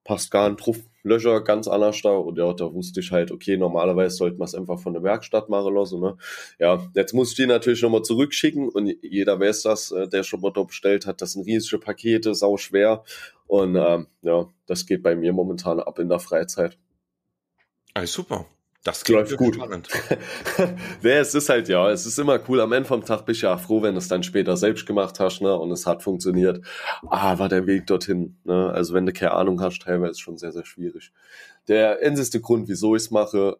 passt 0.04 0.30
gar 0.30 0.48
nicht 0.48 0.64
drauf, 0.64 0.76
Löcher 1.04 1.42
ganz 1.42 1.68
anders 1.68 2.00
da 2.02 2.10
und 2.10 2.38
ja, 2.38 2.52
da 2.54 2.72
wusste 2.72 3.00
ich 3.00 3.12
halt, 3.12 3.30
okay, 3.30 3.56
normalerweise 3.56 4.16
sollte 4.16 4.38
man 4.38 4.46
es 4.46 4.54
einfach 4.54 4.80
von 4.80 4.94
der 4.94 5.02
Werkstatt 5.02 5.48
machen 5.48 5.74
lassen, 5.74 6.00
ne? 6.00 6.16
Ja, 6.58 6.90
jetzt 6.94 7.12
muss 7.12 7.30
ich 7.30 7.36
die 7.36 7.46
natürlich 7.46 7.82
nochmal 7.82 8.02
zurückschicken 8.02 8.68
und 8.70 8.96
jeder 9.02 9.38
weiß 9.38 9.62
das, 9.62 9.92
äh, 9.92 10.08
der 10.08 10.22
schon 10.22 10.40
mal 10.40 10.50
dort 10.50 10.68
bestellt 10.68 11.06
hat, 11.06 11.20
das 11.20 11.32
sind 11.32 11.46
riesige 11.46 11.78
Pakete, 11.78 12.34
sau 12.34 12.56
schwer 12.56 13.04
und 13.46 13.76
ähm, 13.76 14.06
ja, 14.22 14.48
das 14.66 14.86
geht 14.86 15.02
bei 15.02 15.14
mir 15.14 15.32
momentan 15.32 15.78
ab 15.78 15.98
in 15.98 16.08
der 16.08 16.20
Freizeit. 16.20 16.78
Alles 17.92 18.12
super. 18.12 18.46
Das 18.84 19.08
läuft 19.08 19.38
gut. 19.38 19.54
Spannend. 19.54 19.88
nee, 21.02 21.12
es 21.12 21.34
ist 21.34 21.48
halt 21.48 21.68
ja, 21.68 21.90
es 21.90 22.04
ist 22.04 22.18
immer 22.18 22.38
cool. 22.48 22.60
Am 22.60 22.70
Ende 22.72 22.86
vom 22.86 23.02
Tag 23.02 23.24
bist 23.24 23.40
du 23.40 23.46
ja 23.46 23.56
froh, 23.56 23.80
wenn 23.82 23.94
du 23.94 23.98
es 23.98 24.08
dann 24.08 24.22
später 24.22 24.58
selbst 24.58 24.84
gemacht 24.84 25.18
hast, 25.18 25.40
ne? 25.40 25.56
Und 25.56 25.72
es 25.72 25.86
hat 25.86 26.02
funktioniert. 26.02 26.60
Ah, 27.08 27.38
war 27.38 27.48
der 27.48 27.66
Weg 27.66 27.86
dorthin. 27.86 28.36
Ne? 28.44 28.70
Also 28.70 28.92
wenn 28.92 29.06
du 29.06 29.12
keine 29.14 29.32
Ahnung 29.32 29.62
hast, 29.62 29.80
teilweise 29.80 30.20
schon 30.20 30.36
sehr, 30.36 30.52
sehr 30.52 30.66
schwierig. 30.66 31.12
Der 31.66 32.02
endeste 32.02 32.42
Grund, 32.42 32.68
wieso 32.68 32.94
ich 32.94 33.04
es 33.04 33.10
mache, 33.10 33.56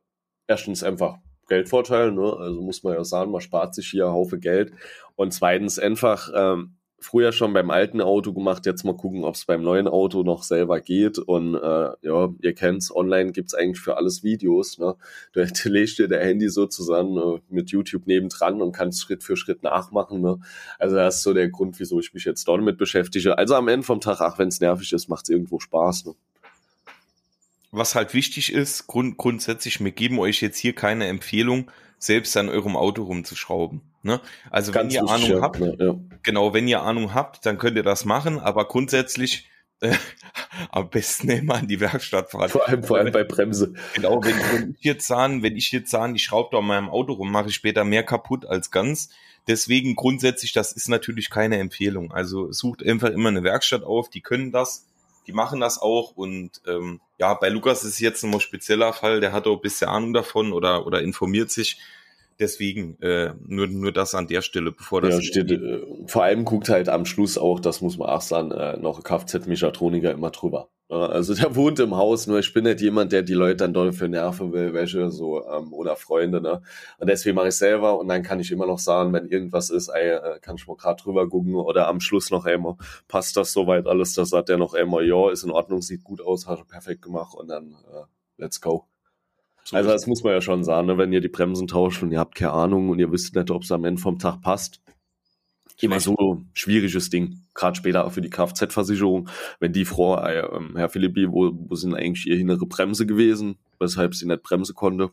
erstens 0.47 0.83
einfach 0.83 1.17
Geldvorteil, 1.49 2.13
ne? 2.13 2.37
Also 2.39 2.61
muss 2.61 2.83
man 2.83 2.93
ja 2.93 3.03
sagen, 3.05 3.31
man 3.31 3.41
spart 3.41 3.75
sich 3.75 3.89
hier 3.89 4.05
einen 4.05 4.15
Haufen 4.15 4.41
Geld. 4.41 4.73
Und 5.17 5.33
zweitens 5.33 5.79
einfach, 5.79 6.31
ähm, 6.35 6.77
früher 6.99 7.33
schon 7.33 7.53
beim 7.53 7.71
alten 7.71 8.01
Auto 8.01 8.33
gemacht, 8.33 8.67
jetzt 8.67 8.85
mal 8.85 8.97
gucken, 8.97 9.25
ob 9.25 9.35
es 9.35 9.45
beim 9.45 9.63
neuen 9.63 9.89
Auto 9.89 10.23
noch 10.23 10.43
selber 10.43 10.81
geht. 10.81 11.19
Und 11.19 11.55
äh, 11.55 11.91
ja, 12.03 12.33
ihr 12.41 12.55
kennt's, 12.55 12.95
online 12.95 13.33
gibt's 13.33 13.55
eigentlich 13.55 13.81
für 13.81 13.97
alles 13.97 14.23
Videos. 14.23 14.79
Ne? 14.79 14.97
Du 15.33 15.41
legst 15.65 15.99
dir 15.99 16.09
der 16.09 16.25
Handy 16.25 16.49
sozusagen 16.49 17.17
äh, 17.17 17.41
mit 17.51 17.71
YouTube 17.71 18.07
nebendran 18.07 18.63
und 18.63 18.73
kannst 18.73 19.03
Schritt 19.03 19.23
für 19.23 19.37
Schritt 19.37 19.63
nachmachen. 19.63 20.21
Ne? 20.21 20.39
Also 20.79 20.97
das 20.97 21.17
ist 21.17 21.23
so 21.23 21.35
der 21.35 21.49
Grund, 21.49 21.79
wieso 21.79 22.01
ich 22.01 22.15
mich 22.15 22.25
jetzt 22.25 22.49
damit 22.49 22.79
beschäftige. 22.79 23.37
Also 23.37 23.55
am 23.55 23.69
Ende 23.69 23.87
vom 23.87 24.01
Tag, 24.01 24.21
ach, 24.21 24.39
wenn's 24.39 24.61
nervig 24.61 24.93
ist, 24.93 25.09
macht's 25.09 25.29
irgendwo 25.29 25.61
Spaß. 25.61 26.07
Ne? 26.07 26.15
Was 27.71 27.95
halt 27.97 28.15
wichtig 28.15 28.53
ist, 28.53 28.87
grund 28.87 29.17
grundsätzlich, 29.17 29.83
wir 29.83 29.91
geben 29.91 30.21
euch 30.21 30.41
jetzt 30.41 30.59
hier 30.59 30.75
keine 30.75 31.09
Empfehlung, 31.09 31.71
selbst 31.99 32.37
an 32.37 32.49
eurem 32.49 32.77
Auto 32.77 33.03
rumzuschrauben. 33.03 33.81
Ne? 34.05 34.21
Also 34.51 34.71
Ganz 34.71 34.95
wenn 34.95 35.07
ihr 35.07 35.11
Ahnung 35.11 35.43
habt, 35.43 35.59
ja. 35.81 35.97
genau, 36.23 36.53
wenn 36.53 36.69
ihr 36.69 36.83
Ahnung 36.83 37.15
habt, 37.15 37.47
dann 37.47 37.57
könnt 37.57 37.77
ihr 37.79 37.83
das 37.83 38.05
machen, 38.05 38.39
aber 38.39 38.69
grundsätzlich 38.69 39.49
äh, 39.81 39.95
am 40.71 40.91
besten 40.91 41.31
immer 41.31 41.55
an 41.55 41.69
die 41.69 41.81
Werkstatt 41.81 42.31
fahren. 42.31 42.51
Vor 42.51 42.69
allem, 42.69 42.85
vor 42.85 42.99
allem 42.99 43.13
bei 43.13 43.25
Bremse. 43.25 43.73
Genau, 43.95 44.23
wenn, 44.23 44.37
wenn 44.37 44.77
ich 44.79 44.85
jetzt 44.85 45.07
sagen, 45.07 45.43
wenn 45.43 45.57
ich 45.57 45.73
jetzt 45.73 45.91
sagen, 45.91 46.15
ich 46.15 46.23
schraube 46.23 46.51
da 46.53 46.59
an 46.59 46.67
meinem 46.67 46.91
Auto 46.91 47.15
rum, 47.15 47.33
mache 47.33 47.49
ich 47.49 47.55
später 47.55 47.85
mehr 47.85 48.03
kaputt 48.03 48.45
als 48.45 48.71
ganz. 48.71 49.09
Deswegen 49.49 49.97
grundsätzlich, 49.97 50.53
das 50.53 50.73
ist 50.73 50.89
natürlich 50.89 51.31
keine 51.31 51.59
Empfehlung. 51.59 52.13
Also 52.13 52.53
sucht 52.53 52.85
einfach 52.85 53.09
immer 53.09 53.31
eine 53.31 53.43
Werkstatt 53.43 53.85
auf, 53.85 54.11
die 54.11 54.21
können 54.21 54.53
das, 54.53 54.87
die 55.27 55.33
machen 55.33 55.61
das 55.61 55.81
auch 55.81 56.15
und 56.15 56.61
ähm, 56.67 57.01
ja, 57.19 57.33
bei 57.33 57.49
Lukas 57.49 57.85
ist 57.85 58.01
jetzt 58.01 58.23
ein 58.23 58.41
spezieller 58.41 58.93
Fall, 58.93 59.21
der 59.21 59.33
hat 59.33 59.47
auch 59.47 59.57
ein 59.57 59.63
bisschen 59.63 59.89
Ahnung 59.89 60.13
davon 60.13 60.53
oder, 60.53 60.87
oder 60.87 61.01
informiert 61.01 61.51
sich 61.51 61.79
deswegen 62.39 63.01
äh, 63.01 63.35
nur, 63.47 63.67
nur 63.67 63.93
das 63.93 64.15
an 64.15 64.27
der 64.27 64.43
Stelle, 64.43 64.73
bevor 64.73 65.01
das. 65.01 65.15
Ja, 65.15 65.23
steht, 65.23 65.51
äh, 65.51 65.81
vor 66.07 66.25
allem 66.25 66.45
guckt 66.45 66.69
halt 66.69 66.89
am 66.89 67.05
Schluss 67.05 67.39
auch, 67.39 67.61
das 67.61 67.81
muss 67.81 67.99
man 67.99 68.09
auch 68.09 68.21
sagen, 68.21 68.51
äh, 68.53 68.77
noch 68.77 69.03
Kfz-Mechatroniker 69.03 70.13
immer 70.13 70.31
drüber. 70.31 70.69
Also 70.89 71.35
der 71.35 71.55
wohnt 71.57 71.81
im 71.81 71.97
Haus, 71.97 72.27
nur 72.27 72.39
ich 72.39 72.53
bin 72.53 72.65
nicht 72.65 72.81
jemand, 72.81 73.13
der 73.13 73.23
die 73.23 73.33
Leute 73.33 73.57
dann 73.57 73.73
dafür 73.73 74.09
nerven 74.09 74.53
will, 74.53 74.75
welche 74.75 75.11
so, 75.11 75.45
ähm, 75.49 75.73
oder 75.73 75.97
Freunde, 75.97 76.41
ne? 76.41 76.63
Und 76.99 77.09
deswegen 77.09 77.37
mache 77.37 77.49
ich 77.49 77.57
selber 77.57 77.99
und 77.99 78.09
dann 78.09 78.23
kann 78.23 78.41
ich 78.41 78.53
immer 78.53 78.67
noch 78.67 78.79
sagen, 78.79 79.13
wenn 79.13 79.27
irgendwas 79.27 79.71
ist, 79.71 79.89
ey, 79.89 80.11
äh, 80.11 80.39
kann 80.41 80.57
ich 80.57 80.67
mal 80.67 80.77
gerade 80.77 81.03
drüber 81.03 81.29
gucken 81.29 81.55
oder 81.55 81.89
am 81.89 82.01
Schluss 82.01 82.31
noch 82.31 82.45
einmal, 82.45 82.77
passt 83.09 83.37
das 83.37 83.53
soweit 83.53 83.87
alles, 83.87 84.13
das 84.15 84.29
sagt 84.31 84.51
der 84.51 84.59
noch 84.59 84.75
einmal, 84.75 85.07
ja, 85.07 85.31
ist 85.31 85.45
in 85.45 85.51
Ordnung, 85.51 85.81
sieht 85.81 86.05
gut 86.05 86.21
aus, 86.21 86.47
hast 86.47 86.61
du 86.61 86.65
perfekt 86.67 87.03
gemacht 87.03 87.35
und 87.35 87.49
dann 87.49 87.73
äh, 87.73 88.05
let's 88.37 88.61
go. 88.61 88.87
So 89.65 89.77
also 89.77 89.91
das 89.91 90.07
muss 90.07 90.23
man 90.23 90.35
ja 90.35 90.41
schon 90.41 90.63
sagen, 90.63 90.87
ne? 90.87 90.99
wenn 90.99 91.13
ihr 91.13 91.23
die 91.23 91.29
Bremsen 91.29 91.67
tauscht 91.67 92.03
und 92.03 92.13
ihr 92.13 92.19
habt 92.19 92.35
keine 92.35 92.53
Ahnung 92.53 92.91
und 92.91 92.99
ihr 92.99 93.11
wisst 93.11 93.35
nicht, 93.35 93.51
ob 93.51 93.63
es 93.63 93.73
am 93.73 93.85
Ende 93.85 94.01
vom 94.01 94.19
Tag 94.19 94.43
passt. 94.43 94.81
Immer 95.81 95.99
so 95.99 96.43
schwieriges 96.53 97.11
Ding, 97.11 97.41
gerade 97.55 97.77
später 97.77 98.05
auch 98.05 98.13
für 98.13 98.21
die 98.21 98.31
Kfz-Versicherung. 98.31 99.29
Wenn 99.59 99.73
die 99.73 99.85
Frau, 99.85 100.19
äh, 100.19 100.49
Herr 100.77 100.89
Philippi, 100.89 101.31
wo, 101.31 101.51
wo 101.53 101.75
sind 101.75 101.95
eigentlich 101.95 102.27
ihr 102.27 102.39
innere 102.39 102.67
Bremse 102.67 103.07
gewesen, 103.07 103.59
weshalb 103.81 104.15
sie 104.15 104.27
nicht 104.27 104.43
bremsen 104.43 104.75
konnte? 104.75 105.11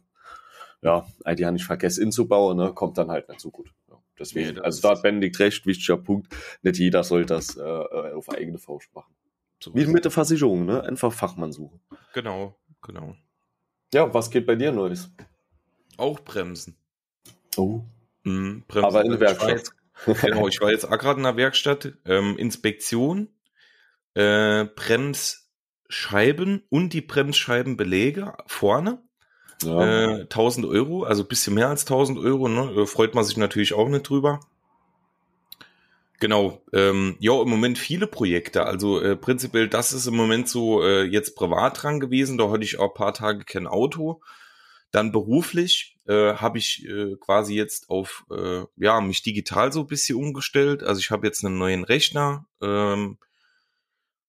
Ja, 0.83 1.05
die 1.37 1.45
haben 1.45 1.53
nicht 1.53 1.65
vergessen 1.65 2.03
inzubauen, 2.03 2.57
ne? 2.57 2.73
kommt 2.73 2.97
dann 2.97 3.09
halt 3.09 3.29
nicht 3.29 3.39
so 3.41 3.49
gut. 3.49 3.71
Ja, 3.89 3.95
deswegen, 4.19 4.55
nee, 4.55 4.61
also 4.61 4.81
da 4.81 4.89
hat 4.91 5.01
Benedikt 5.01 5.39
recht, 5.39 5.65
wichtiger 5.65 5.97
Punkt. 5.97 6.27
Nicht 6.61 6.77
jeder 6.77 7.03
soll 7.03 7.25
das 7.25 7.55
äh, 7.57 7.61
äh 7.61 8.13
auf 8.13 8.29
eigene 8.29 8.57
Faust 8.57 8.93
machen. 8.93 9.13
So 9.59 9.73
Wie 9.75 9.85
mit 9.85 10.05
der 10.05 10.11
Versicherung, 10.11 10.65
ne? 10.65 10.83
Einfach 10.83 11.13
Fachmann 11.13 11.51
suchen. 11.51 11.79
Genau, 12.13 12.55
genau. 12.81 13.15
Ja, 13.93 14.13
was 14.13 14.29
geht 14.31 14.45
bei 14.45 14.55
dir 14.55 14.71
Neues? 14.71 15.11
Auch 15.97 16.19
Bremsen. 16.21 16.77
Oh. 17.57 17.81
Mhm, 18.23 18.63
Bremsen 18.67 18.85
Aber 18.85 19.03
in 19.03 19.11
der 19.11 19.19
Werkstatt. 19.19 19.73
genau, 20.21 20.47
ich 20.47 20.61
war 20.61 20.71
jetzt 20.71 20.85
auch 20.85 20.97
gerade 20.97 21.17
in 21.17 21.23
der 21.23 21.35
Werkstatt. 21.35 21.93
Ähm, 22.05 22.37
Inspektion, 22.37 23.27
äh, 24.13 24.65
Bremsscheiben 24.65 26.63
und 26.69 26.93
die 26.93 27.01
Bremsscheibenbeläge 27.01 28.33
vorne. 28.47 29.03
Ja. 29.63 30.21
Äh, 30.21 30.21
1000 30.21 30.65
Euro, 30.65 31.03
also 31.03 31.23
bisschen 31.23 31.53
mehr 31.53 31.69
als 31.69 31.85
1000 31.85 32.17
Euro, 32.19 32.47
ne? 32.47 32.71
Äh, 32.81 32.85
freut 32.87 33.13
man 33.13 33.23
sich 33.23 33.37
natürlich 33.37 33.73
auch 33.73 33.89
nicht 33.89 34.09
drüber. 34.09 34.39
Genau, 36.21 36.61
ähm, 36.71 37.15
ja, 37.19 37.41
im 37.41 37.49
Moment 37.49 37.79
viele 37.79 38.05
Projekte. 38.05 38.67
Also 38.67 39.01
äh, 39.01 39.15
prinzipiell, 39.15 39.67
das 39.67 39.91
ist 39.91 40.05
im 40.05 40.15
Moment 40.15 40.47
so 40.47 40.83
äh, 40.83 41.01
jetzt 41.01 41.35
privat 41.35 41.81
dran 41.81 41.99
gewesen. 41.99 42.37
Da 42.37 42.51
hatte 42.51 42.63
ich 42.63 42.77
auch 42.77 42.93
paar 42.93 43.15
Tage 43.15 43.43
kein 43.43 43.65
Auto. 43.65 44.21
Dann 44.91 45.11
beruflich 45.11 45.97
äh, 46.07 46.35
habe 46.35 46.59
ich 46.59 46.85
äh, 46.87 47.15
quasi 47.19 47.55
jetzt 47.55 47.89
auf, 47.89 48.23
äh, 48.29 48.61
ja, 48.75 49.01
mich 49.01 49.23
digital 49.23 49.73
so 49.73 49.79
ein 49.79 49.87
bisschen 49.87 50.15
umgestellt. 50.15 50.83
Also 50.83 50.99
ich 50.99 51.09
habe 51.09 51.25
jetzt 51.25 51.43
einen 51.43 51.57
neuen 51.57 51.83
Rechner 51.83 52.45
ähm, 52.61 53.17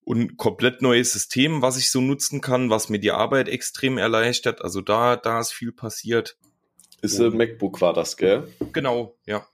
und 0.02 0.18
ein 0.18 0.36
komplett 0.38 0.80
neues 0.80 1.12
System, 1.12 1.60
was 1.60 1.76
ich 1.76 1.90
so 1.90 2.00
nutzen 2.00 2.40
kann, 2.40 2.70
was 2.70 2.88
mir 2.88 3.00
die 3.00 3.12
Arbeit 3.12 3.50
extrem 3.50 3.98
erleichtert. 3.98 4.62
Also 4.62 4.80
da, 4.80 5.16
da 5.16 5.40
ist 5.40 5.52
viel 5.52 5.72
passiert. 5.72 6.38
Ist 7.02 7.20
ein 7.20 7.36
MacBook 7.36 7.82
war 7.82 7.92
das, 7.92 8.16
gell? 8.16 8.48
Genau, 8.72 9.18
ja. 9.26 9.46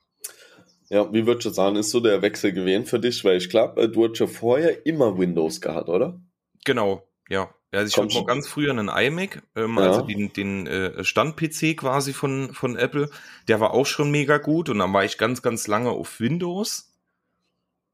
Ja, 0.89 1.11
wie 1.13 1.27
würdest 1.27 1.45
du 1.45 1.49
sagen, 1.51 1.75
ist 1.75 1.91
so 1.91 1.99
der 1.99 2.21
Wechsel 2.21 2.51
gewesen 2.51 2.85
für 2.85 2.99
dich? 2.99 3.23
Weil 3.23 3.37
ich 3.37 3.49
glaube, 3.49 3.89
du 3.89 4.07
hast 4.07 4.19
ja 4.19 4.27
vorher 4.27 4.85
immer 4.85 5.17
Windows 5.17 5.61
gehabt, 5.61 5.87
oder? 5.87 6.19
Genau, 6.65 7.07
ja. 7.29 7.53
Also 7.71 7.87
ich 7.87 7.97
habe 7.97 8.11
noch 8.11 8.25
ganz 8.25 8.47
früher 8.47 8.71
einen 8.71 8.89
iMac, 8.89 9.43
ähm, 9.55 9.77
ja. 9.77 9.83
also 9.83 10.01
den, 10.01 10.33
den 10.33 10.65
äh, 10.65 11.03
Stand-PC 11.03 11.77
quasi 11.77 12.13
von, 12.13 12.51
von 12.53 12.75
Apple. 12.75 13.11
Der 13.47 13.59
war 13.59 13.75
auch 13.75 13.85
schon 13.85 14.09
mega 14.09 14.39
gut 14.39 14.69
und 14.69 14.79
dann 14.79 14.91
war 14.91 15.05
ich 15.05 15.19
ganz, 15.19 15.43
ganz 15.43 15.67
lange 15.67 15.91
auf 15.91 16.19
Windows. 16.19 16.91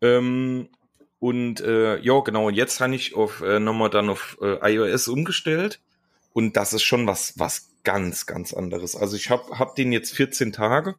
Ähm, 0.01 0.69
und 1.19 1.59
äh, 1.59 1.99
ja, 1.99 2.19
genau, 2.21 2.47
und 2.47 2.53
jetzt 2.53 2.79
habe 2.79 2.95
ich 2.95 3.15
auf 3.15 3.41
äh, 3.41 3.59
nochmal 3.59 3.89
dann 3.89 4.09
auf 4.09 4.37
äh, 4.41 4.73
iOS 4.73 5.09
umgestellt. 5.09 5.81
Und 6.31 6.55
das 6.55 6.71
ist 6.71 6.83
schon 6.83 7.05
was, 7.05 7.37
was 7.37 7.69
ganz, 7.83 8.25
ganz 8.25 8.53
anderes. 8.53 8.95
Also 8.95 9.17
ich 9.17 9.29
habe 9.29 9.59
hab 9.59 9.75
den 9.75 9.91
jetzt 9.91 10.13
14 10.13 10.53
Tage 10.53 10.95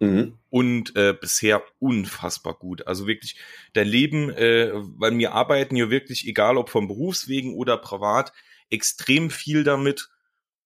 Mhm. 0.00 0.38
Und 0.50 0.96
äh, 0.96 1.14
bisher 1.18 1.62
unfassbar 1.80 2.54
gut. 2.54 2.86
Also 2.86 3.06
wirklich, 3.06 3.36
dein 3.72 3.88
Leben, 3.88 4.30
äh, 4.30 4.70
weil 4.72 5.16
wir 5.18 5.32
arbeiten 5.32 5.76
ja 5.76 5.90
wirklich, 5.90 6.26
egal 6.26 6.56
ob 6.56 6.70
vom 6.70 6.88
Berufswegen 6.88 7.54
oder 7.54 7.76
privat, 7.76 8.32
extrem 8.70 9.30
viel 9.30 9.64
damit. 9.64 10.08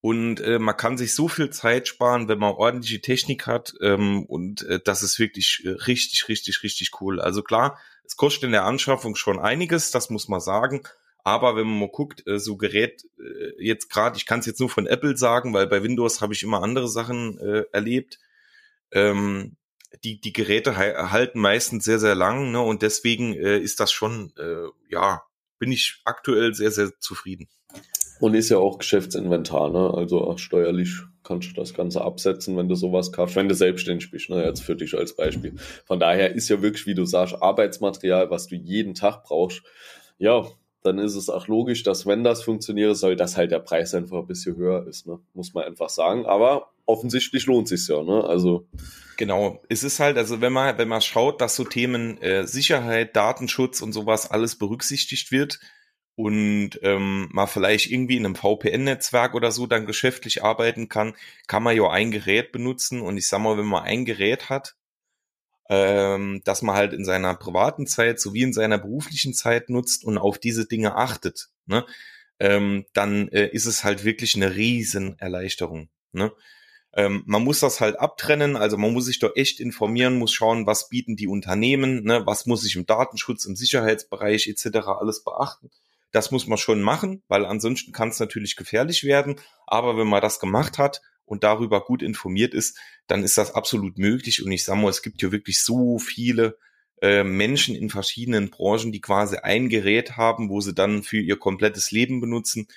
Und 0.01 0.41
äh, 0.41 0.59
man 0.59 0.77
kann 0.77 0.97
sich 0.97 1.15
so 1.15 1.27
viel 1.27 1.49
Zeit 1.49 1.87
sparen, 1.87 2.27
wenn 2.27 2.37
man 2.37 2.53
ordentliche 2.53 3.01
Technik 3.01 3.47
hat. 3.47 3.73
Ähm, 3.81 4.25
und 4.25 4.63
äh, 4.63 4.79
das 4.83 5.01
ist 5.01 5.17
wirklich 5.17 5.63
äh, 5.65 5.69
richtig, 5.69 6.27
richtig, 6.27 6.61
richtig 6.63 7.01
cool. 7.01 7.19
Also 7.19 7.41
klar, 7.41 7.79
es 8.03 8.17
kostet 8.17 8.43
in 8.43 8.51
der 8.51 8.65
Anschaffung 8.65 9.15
schon 9.15 9.39
einiges, 9.39 9.91
das 9.91 10.09
muss 10.09 10.27
man 10.27 10.41
sagen. 10.41 10.83
Aber 11.23 11.55
wenn 11.55 11.67
man 11.67 11.79
mal 11.79 11.89
guckt, 11.89 12.27
äh, 12.27 12.37
so 12.37 12.57
Gerät 12.57 13.05
äh, 13.17 13.63
jetzt 13.63 13.89
gerade, 13.89 14.17
ich 14.17 14.25
kann 14.25 14.41
es 14.41 14.45
jetzt 14.45 14.59
nur 14.59 14.69
von 14.69 14.87
Apple 14.87 15.15
sagen, 15.17 15.53
weil 15.53 15.67
bei 15.67 15.81
Windows 15.81 16.21
habe 16.21 16.33
ich 16.33 16.43
immer 16.43 16.61
andere 16.61 16.89
Sachen 16.89 17.39
äh, 17.39 17.63
erlebt 17.71 18.19
ähm, 18.93 19.57
die, 20.03 20.19
die 20.19 20.33
Geräte 20.33 20.77
halten 20.77 21.39
meistens 21.39 21.85
sehr, 21.85 21.99
sehr 21.99 22.15
lang, 22.15 22.51
ne? 22.51 22.61
Und 22.61 22.81
deswegen 22.81 23.33
äh, 23.33 23.59
ist 23.59 23.79
das 23.79 23.91
schon, 23.91 24.33
äh, 24.37 24.67
ja, 24.89 25.21
bin 25.59 25.71
ich 25.71 26.01
aktuell 26.05 26.53
sehr, 26.53 26.71
sehr 26.71 26.91
zufrieden. 26.99 27.47
Und 28.19 28.35
ist 28.35 28.49
ja 28.49 28.57
auch 28.57 28.77
Geschäftsinventar, 28.79 29.69
ne? 29.69 29.93
Also 29.93 30.35
steuerlich 30.37 31.01
kannst 31.23 31.49
du 31.49 31.53
das 31.53 31.73
Ganze 31.73 32.01
absetzen, 32.01 32.57
wenn 32.57 32.67
du 32.67 32.75
sowas 32.75 33.11
kaufst, 33.11 33.35
wenn 33.35 33.49
du 33.49 33.55
selbstständig 33.55 34.11
bist, 34.11 34.29
ne? 34.29 34.43
Jetzt 34.43 34.63
für 34.63 34.75
dich 34.75 34.97
als 34.97 35.15
Beispiel. 35.15 35.55
Von 35.85 35.99
daher 35.99 36.33
ist 36.33 36.49
ja 36.49 36.61
wirklich, 36.61 36.85
wie 36.85 36.95
du 36.95 37.05
sagst, 37.05 37.41
Arbeitsmaterial, 37.41 38.29
was 38.29 38.47
du 38.47 38.55
jeden 38.55 38.93
Tag 38.93 39.23
brauchst. 39.23 39.61
Ja, 40.17 40.45
dann 40.83 40.99
ist 40.99 41.15
es 41.15 41.29
auch 41.29 41.47
logisch, 41.47 41.83
dass 41.83 42.05
wenn 42.05 42.23
das 42.23 42.43
funktionieren 42.43 42.95
soll, 42.95 43.15
dass 43.15 43.37
halt 43.37 43.51
der 43.51 43.59
Preis 43.59 43.93
einfach 43.95 44.19
ein 44.19 44.27
bisschen 44.27 44.57
höher 44.57 44.85
ist, 44.85 45.07
ne? 45.07 45.19
muss 45.33 45.53
man 45.53 45.63
einfach 45.63 45.89
sagen. 45.89 46.25
Aber 46.25 46.72
offensichtlich 46.85 47.45
lohnt 47.45 47.67
sich 47.67 47.87
ja, 47.87 48.03
ne? 48.03 48.23
Also 48.23 48.67
genau, 49.17 49.61
es 49.69 49.83
ist 49.83 49.99
halt, 49.99 50.17
also 50.17 50.41
wenn 50.41 50.53
man 50.53 50.77
wenn 50.77 50.87
man 50.87 51.01
schaut, 51.01 51.41
dass 51.41 51.55
so 51.55 51.63
Themen 51.63 52.21
äh, 52.21 52.45
Sicherheit, 52.47 53.15
Datenschutz 53.15 53.81
und 53.81 53.93
sowas 53.93 54.29
alles 54.29 54.57
berücksichtigt 54.57 55.31
wird 55.31 55.59
und 56.15 56.79
ähm, 56.83 57.29
man 57.31 57.47
vielleicht 57.47 57.89
irgendwie 57.89 58.17
in 58.17 58.25
einem 58.25 58.35
VPN-Netzwerk 58.35 59.33
oder 59.33 59.51
so 59.51 59.65
dann 59.67 59.85
geschäftlich 59.85 60.43
arbeiten 60.43 60.89
kann, 60.89 61.15
kann 61.47 61.63
man 61.63 61.75
ja 61.75 61.89
ein 61.89 62.11
Gerät 62.11 62.51
benutzen 62.51 63.01
und 63.01 63.17
ich 63.17 63.27
sag 63.27 63.39
mal, 63.39 63.57
wenn 63.57 63.65
man 63.65 63.83
ein 63.83 64.05
Gerät 64.05 64.49
hat, 64.49 64.75
ähm, 65.69 66.41
dass 66.43 66.61
man 66.61 66.75
halt 66.75 66.93
in 66.93 67.05
seiner 67.05 67.35
privaten 67.35 67.87
Zeit 67.87 68.19
sowie 68.19 68.43
in 68.43 68.53
seiner 68.53 68.77
beruflichen 68.77 69.33
Zeit 69.33 69.69
nutzt 69.69 70.03
und 70.03 70.17
auf 70.17 70.37
diese 70.37 70.67
Dinge 70.67 70.95
achtet, 70.95 71.49
ne? 71.65 71.85
ähm, 72.39 72.85
dann 72.93 73.29
äh, 73.29 73.47
ist 73.47 73.65
es 73.65 73.83
halt 73.83 74.03
wirklich 74.03 74.35
eine 74.35 74.55
riesen 74.55 75.17
Erleichterung. 75.19 75.89
Ne? 76.11 76.31
Ähm, 76.95 77.23
man 77.25 77.43
muss 77.43 77.59
das 77.59 77.81
halt 77.81 77.99
abtrennen, 77.99 78.55
also 78.55 78.77
man 78.77 78.93
muss 78.93 79.05
sich 79.05 79.19
doch 79.19 79.35
echt 79.35 79.59
informieren, 79.59 80.17
muss 80.17 80.33
schauen, 80.33 80.67
was 80.67 80.89
bieten 80.89 81.15
die 81.15 81.27
Unternehmen, 81.27 82.03
ne? 82.03 82.25
was 82.25 82.45
muss 82.45 82.65
ich 82.65 82.75
im 82.75 82.85
Datenschutz, 82.85 83.45
im 83.45 83.55
Sicherheitsbereich 83.55 84.47
etc. 84.47 84.87
alles 84.87 85.23
beachten. 85.23 85.71
Das 86.11 86.29
muss 86.29 86.45
man 86.45 86.59
schon 86.59 86.81
machen, 86.83 87.23
weil 87.27 87.45
ansonsten 87.45 87.91
kann 87.91 88.09
es 88.09 88.19
natürlich 88.19 88.55
gefährlich 88.55 89.03
werden. 89.03 89.37
Aber 89.65 89.97
wenn 89.97 90.07
man 90.07 90.21
das 90.21 90.39
gemacht 90.39 90.77
hat 90.77 91.01
und 91.25 91.43
darüber 91.43 91.83
gut 91.83 92.03
informiert 92.03 92.53
ist, 92.53 92.77
dann 93.07 93.23
ist 93.23 93.37
das 93.39 93.55
absolut 93.55 93.97
möglich. 93.97 94.45
Und 94.45 94.51
ich 94.51 94.63
sage 94.63 94.79
mal, 94.79 94.89
es 94.89 95.01
gibt 95.01 95.23
ja 95.23 95.31
wirklich 95.31 95.63
so 95.63 95.97
viele 95.97 96.59
äh, 97.01 97.23
Menschen 97.23 97.75
in 97.75 97.89
verschiedenen 97.89 98.51
Branchen, 98.51 98.91
die 98.91 99.01
quasi 99.01 99.37
ein 99.37 99.69
Gerät 99.69 100.15
haben, 100.15 100.49
wo 100.49 100.61
sie 100.61 100.75
dann 100.75 101.01
für 101.01 101.19
ihr 101.19 101.37
komplettes 101.37 101.89
Leben 101.89 102.21
benutzen. 102.21 102.67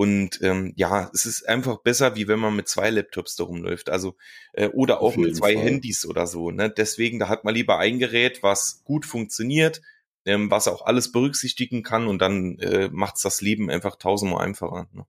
Und 0.00 0.40
ähm, 0.40 0.72
ja, 0.76 1.10
es 1.12 1.26
ist 1.26 1.46
einfach 1.46 1.82
besser, 1.82 2.16
wie 2.16 2.26
wenn 2.26 2.38
man 2.38 2.56
mit 2.56 2.68
zwei 2.68 2.88
Laptops 2.88 3.36
da 3.36 3.44
rumläuft. 3.44 3.90
Also, 3.90 4.16
äh, 4.54 4.68
oder 4.68 5.02
auch 5.02 5.14
mit 5.14 5.36
zwei 5.36 5.52
Fall. 5.52 5.62
Handys 5.62 6.06
oder 6.06 6.26
so. 6.26 6.50
Ne? 6.50 6.70
Deswegen, 6.74 7.18
da 7.18 7.28
hat 7.28 7.44
man 7.44 7.54
lieber 7.54 7.78
ein 7.78 7.98
Gerät, 7.98 8.42
was 8.42 8.82
gut 8.84 9.04
funktioniert, 9.04 9.82
ähm, 10.24 10.50
was 10.50 10.68
auch 10.68 10.86
alles 10.86 11.12
berücksichtigen 11.12 11.82
kann 11.82 12.08
und 12.08 12.22
dann 12.22 12.58
äh, 12.60 12.88
macht 12.90 13.16
es 13.16 13.22
das 13.24 13.42
Leben 13.42 13.68
einfach 13.68 13.96
tausendmal 13.96 14.42
einfacher. 14.42 14.88
Ne? 14.94 15.04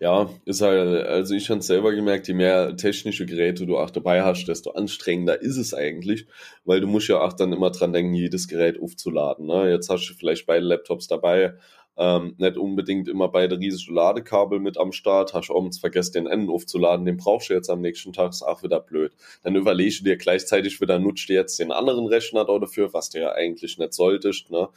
Ja, 0.00 0.30
ist 0.46 0.62
halt, 0.62 1.06
also 1.06 1.34
ich 1.34 1.50
habe 1.50 1.60
selber 1.60 1.92
gemerkt, 1.94 2.26
je 2.26 2.32
mehr 2.32 2.74
technische 2.78 3.26
Geräte 3.26 3.66
du 3.66 3.76
auch 3.76 3.90
dabei 3.90 4.22
hast, 4.22 4.46
desto 4.46 4.70
anstrengender 4.70 5.42
ist 5.42 5.58
es 5.58 5.74
eigentlich, 5.74 6.26
weil 6.64 6.80
du 6.80 6.86
musst 6.86 7.08
ja 7.08 7.20
auch 7.20 7.34
dann 7.34 7.52
immer 7.52 7.70
dran 7.70 7.92
denken, 7.92 8.14
jedes 8.14 8.48
Gerät 8.48 8.80
aufzuladen. 8.80 9.46
Ne? 9.46 9.70
Jetzt 9.70 9.90
hast 9.90 10.08
du 10.08 10.14
vielleicht 10.14 10.46
beide 10.46 10.64
Laptops 10.64 11.06
dabei, 11.06 11.54
ähm, 12.00 12.34
nicht 12.38 12.56
unbedingt 12.56 13.08
immer 13.08 13.28
beide 13.28 13.58
riesige 13.58 13.92
Ladekabel 13.92 14.58
mit 14.58 14.78
am 14.78 14.90
Start, 14.90 15.34
hast 15.34 15.50
abends 15.50 15.78
vergessen, 15.78 16.14
den 16.14 16.26
Enden 16.26 16.48
aufzuladen, 16.48 17.04
den 17.04 17.18
brauchst 17.18 17.50
du 17.50 17.54
jetzt 17.54 17.68
am 17.68 17.82
nächsten 17.82 18.14
Tag, 18.14 18.30
ist 18.30 18.42
auch 18.42 18.62
wieder 18.62 18.80
blöd. 18.80 19.12
Dann 19.42 19.54
überlegst 19.54 20.00
du 20.00 20.04
dir 20.04 20.16
gleichzeitig 20.16 20.80
wieder, 20.80 20.98
nutzt 20.98 21.28
du 21.28 21.34
jetzt 21.34 21.60
den 21.60 21.70
anderen 21.70 22.06
Rechner 22.06 22.46
dafür, 22.46 22.94
was 22.94 23.10
du 23.10 23.20
ja 23.20 23.32
eigentlich 23.32 23.76
nicht 23.76 23.92
solltest, 23.92 24.50
ne? 24.50 24.70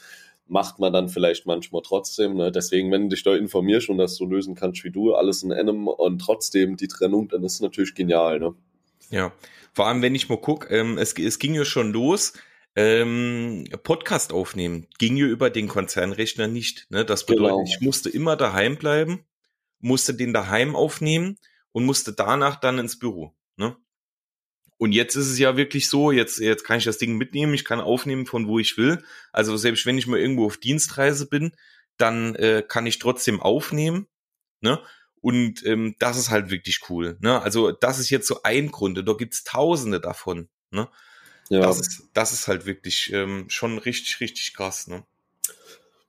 macht 0.50 0.80
man 0.80 0.92
dann 0.92 1.08
vielleicht 1.08 1.46
manchmal 1.46 1.82
trotzdem. 1.82 2.36
Ne? 2.36 2.52
Deswegen, 2.52 2.92
wenn 2.92 3.04
du 3.04 3.16
dich 3.16 3.24
da 3.24 3.34
informierst 3.34 3.88
und 3.88 4.00
das 4.00 4.16
so 4.16 4.26
lösen 4.26 4.54
kannst 4.54 4.84
wie 4.84 4.92
du, 4.92 5.16
alles 5.16 5.44
in 5.44 5.54
einem 5.54 5.88
und 5.88 6.20
trotzdem 6.20 6.76
die 6.76 6.90
Trennung, 6.90 7.30
dann 7.30 7.42
ist 7.46 7.54
es 7.54 7.62
natürlich 7.62 7.96
genial. 7.96 8.42
Ne? 8.42 8.54
Ja, 9.10 9.32
vor 9.72 9.88
allem, 9.88 10.02
wenn 10.02 10.14
ich 10.14 10.28
mal 10.28 10.42
gucke, 10.42 10.68
ähm, 10.76 10.98
es, 10.98 11.18
es 11.18 11.40
ging 11.40 11.54
ja 11.54 11.64
schon 11.64 11.94
los, 11.94 12.34
ähm, 12.76 13.66
Podcast 13.84 14.34
aufnehmen 14.34 14.88
ging 14.98 15.16
ja 15.16 15.26
über 15.26 15.50
den 15.50 15.68
Konzernrechner 15.68 16.48
nicht. 16.48 16.88
Ne? 16.90 17.06
Das 17.06 17.26
bedeutet, 17.26 17.52
genau. 17.52 17.64
ich 17.66 17.82
musste 17.82 18.10
immer 18.10 18.36
daheim 18.36 18.78
bleiben, 18.78 19.26
musste 19.80 20.14
den 20.14 20.34
daheim 20.34 20.76
aufnehmen 20.76 21.38
und 21.72 21.86
musste 21.86 22.14
danach 22.14 22.56
dann 22.60 22.80
ins 22.80 22.98
Büro. 22.98 23.36
Ne? 23.58 23.76
Und 24.78 24.92
jetzt 24.92 25.16
ist 25.16 25.30
es 25.30 25.38
ja 25.38 25.56
wirklich 25.56 25.88
so, 25.88 26.12
jetzt, 26.12 26.40
jetzt 26.40 26.64
kann 26.64 26.78
ich 26.78 26.84
das 26.84 26.98
Ding 26.98 27.16
mitnehmen, 27.16 27.54
ich 27.54 27.66
kann 27.66 27.80
aufnehmen 27.80 28.26
von 28.26 28.48
wo 28.48 28.60
ich 28.60 28.78
will. 28.78 29.04
Also 29.32 29.56
selbst 29.56 29.86
wenn 29.86 29.98
ich 29.98 30.08
mal 30.08 30.20
irgendwo 30.20 30.46
auf 30.46 30.58
Dienstreise 30.58 31.28
bin, 31.28 31.52
dann 31.98 32.36
äh, 32.36 32.64
kann 32.68 32.88
ich 32.88 33.00
trotzdem 33.00 33.40
aufnehmen. 33.40 34.08
Ne? 34.62 34.82
Und 35.22 35.66
ähm, 35.66 35.96
das 36.00 36.18
ist 36.18 36.32
halt 36.32 36.50
wirklich 36.50 36.82
cool. 36.90 37.18
Ne? 37.22 37.42
Also 37.42 37.72
das 37.72 38.00
ist 38.00 38.10
jetzt 38.10 38.28
so 38.28 38.42
ein 38.44 38.72
Grund. 38.72 38.98
Da 38.98 39.14
gibt's 39.14 39.44
tausende 39.44 40.02
davon. 40.02 40.50
Ne? 40.72 40.90
Ja. 41.54 41.62
Das, 41.62 41.80
ist, 41.80 42.10
das 42.14 42.34
ist 42.34 42.48
halt 42.48 42.66
wirklich 42.66 43.14
ähm, 43.14 43.46
schon 43.48 43.78
richtig, 43.78 44.20
richtig 44.20 44.56
krass. 44.56 44.88
Ne? 44.88 45.04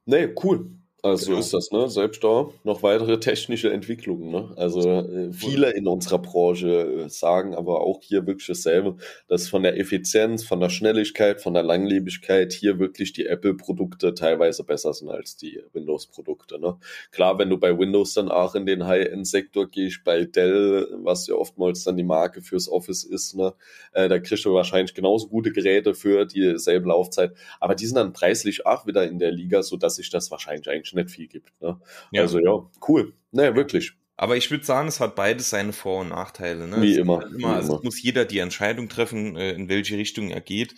Nee, 0.06 0.34
cool. 0.42 0.70
Also 1.04 1.26
genau. 1.26 1.40
ist 1.40 1.52
das, 1.52 1.70
ne? 1.70 1.87
Selbst 1.90 2.25
da 2.25 2.49
noch 2.62 2.82
weitere 2.82 3.20
technische 3.20 3.70
Entwicklungen, 3.70 4.30
ne? 4.30 4.54
Also 4.56 4.88
äh, 4.88 5.34
viele 5.34 5.70
in 5.73 5.87
unserer 5.87 6.16
Branche 6.18 7.04
äh, 7.04 7.08
sagen 7.11 7.54
aber 7.54 7.82
auch 7.82 8.00
hier 8.00 8.26
wirklich 8.26 8.46
dasselbe, 8.46 8.96
dass 9.28 9.46
von 9.46 9.62
der 9.62 9.78
Effizienz, 9.78 10.44
von 10.44 10.61
der 10.61 10.70
Schnelligkeit, 10.70 11.42
von 11.42 11.52
der 11.52 11.62
Langlebigkeit 11.62 12.54
hier 12.54 12.78
wirklich 12.78 13.12
die 13.12 13.26
Apple-Produkte 13.26 14.14
teilweise 14.14 14.64
besser 14.64 14.94
sind 14.94 15.11
als 15.11 15.37
die 15.37 15.61
Windows-Produkte, 15.75 16.58
ne? 16.58 16.78
Klar, 17.11 17.38
wenn 17.38 17.50
du 17.50 17.58
bei 17.58 17.78
Windows 17.78 18.14
dann 18.14 18.30
auch 18.30 18.54
in 18.54 18.64
den 18.64 18.87
High-End-Sektor 18.87 19.68
gehst, 19.68 20.04
bei 20.04 20.25
Dell, 20.25 20.88
was 21.02 21.26
ja 21.26 21.34
oftmals 21.34 21.84
dann 21.84 21.99
die 21.99 22.02
Marke 22.02 22.40
fürs 22.40 22.66
Office 22.66 23.04
ist, 23.04 23.37
ne? 23.37 23.52
Äh, 23.92 24.08
da 24.08 24.18
kriegst 24.18 24.46
du 24.46 24.54
wahrscheinlich 24.54 24.94
genauso 24.94 25.28
gute 25.28 25.52
Geräte 25.52 25.92
für 25.92 26.25
dieselbe 26.25 26.88
Laufzeit, 26.88 27.34
aber 27.61 27.75
die 27.75 27.84
sind 27.84 27.96
dann 27.96 28.14
preislich 28.14 28.64
auch 28.64 28.87
wieder 28.87 29.06
in 29.06 29.18
der 29.18 29.32
Liga, 29.32 29.62
so 29.62 29.76
dass 29.76 29.96
sich 29.96 30.08
das 30.08 30.30
wahrscheinlich 30.30 30.70
eigentlich 30.70 30.93
nicht 30.94 31.10
viel 31.10 31.28
gibt. 31.28 31.52
Ne? 31.60 31.80
Ja. 32.12 32.22
Also 32.22 32.38
ja, 32.38 32.64
cool. 32.88 33.14
Ne, 33.32 33.54
wirklich. 33.54 33.92
Aber 34.16 34.36
ich 34.36 34.50
würde 34.50 34.64
sagen, 34.64 34.88
es 34.88 35.00
hat 35.00 35.16
beides 35.16 35.50
seine 35.50 35.72
Vor- 35.72 36.02
und 36.02 36.10
Nachteile. 36.10 36.68
Ne? 36.68 36.80
Wie 36.80 36.96
immer. 36.96 37.18
Halt 37.18 37.32
immer, 37.32 37.38
Wie 37.38 37.54
also 37.54 37.72
immer. 37.74 37.84
muss 37.84 38.00
jeder 38.00 38.24
die 38.24 38.38
Entscheidung 38.38 38.88
treffen, 38.88 39.36
äh, 39.36 39.52
in 39.52 39.68
welche 39.68 39.96
Richtung 39.96 40.30
er 40.30 40.40
geht. 40.40 40.76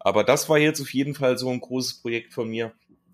Aber 0.00 0.22
das 0.22 0.48
war 0.50 0.58
jetzt 0.58 0.80
auf 0.82 0.92
jeden 0.92 1.14
Fall 1.14 1.38
so 1.38 1.48
ein 1.48 1.60
großes 1.60 2.02
Projekt 2.02 2.34
von 2.34 2.48
mir. 2.48 2.72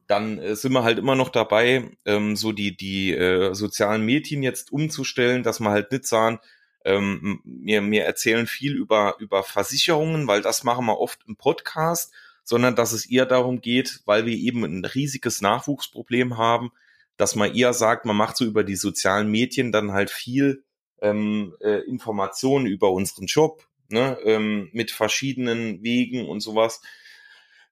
Dann 0.08 0.38
äh, 0.38 0.56
sind 0.56 0.72
wir 0.72 0.82
halt 0.82 0.98
immer 0.98 1.14
noch 1.14 1.28
dabei, 1.28 1.88
ähm, 2.04 2.34
so 2.34 2.50
die, 2.50 2.76
die 2.76 3.14
äh, 3.14 3.54
sozialen 3.54 4.04
Medien 4.04 4.42
jetzt 4.42 4.72
umzustellen, 4.72 5.44
dass 5.44 5.60
man 5.60 5.72
halt 5.72 5.92
nicht 5.92 6.04
sagen, 6.04 6.40
ähm, 6.84 7.40
mir, 7.44 7.80
mir 7.80 8.04
erzählen 8.04 8.48
viel 8.48 8.74
über, 8.74 9.16
über 9.20 9.44
Versicherungen, 9.44 10.26
weil 10.26 10.42
das 10.42 10.64
machen 10.64 10.86
wir 10.86 10.98
oft 10.98 11.20
im 11.28 11.36
Podcast 11.36 12.12
sondern 12.50 12.74
dass 12.74 12.90
es 12.90 13.08
eher 13.08 13.26
darum 13.26 13.60
geht, 13.60 14.00
weil 14.06 14.26
wir 14.26 14.36
eben 14.36 14.64
ein 14.64 14.84
riesiges 14.84 15.40
Nachwuchsproblem 15.40 16.36
haben, 16.36 16.72
dass 17.16 17.36
man 17.36 17.54
eher 17.54 17.72
sagt, 17.72 18.06
man 18.06 18.16
macht 18.16 18.36
so 18.36 18.44
über 18.44 18.64
die 18.64 18.74
sozialen 18.74 19.30
Medien 19.30 19.70
dann 19.70 19.92
halt 19.92 20.10
viel 20.10 20.64
ähm, 21.00 21.54
äh, 21.60 21.78
Informationen 21.88 22.66
über 22.66 22.90
unseren 22.90 23.26
Job, 23.26 23.68
ne, 23.88 24.18
ähm, 24.24 24.68
mit 24.72 24.90
verschiedenen 24.90 25.84
Wegen 25.84 26.28
und 26.28 26.40
sowas. 26.40 26.82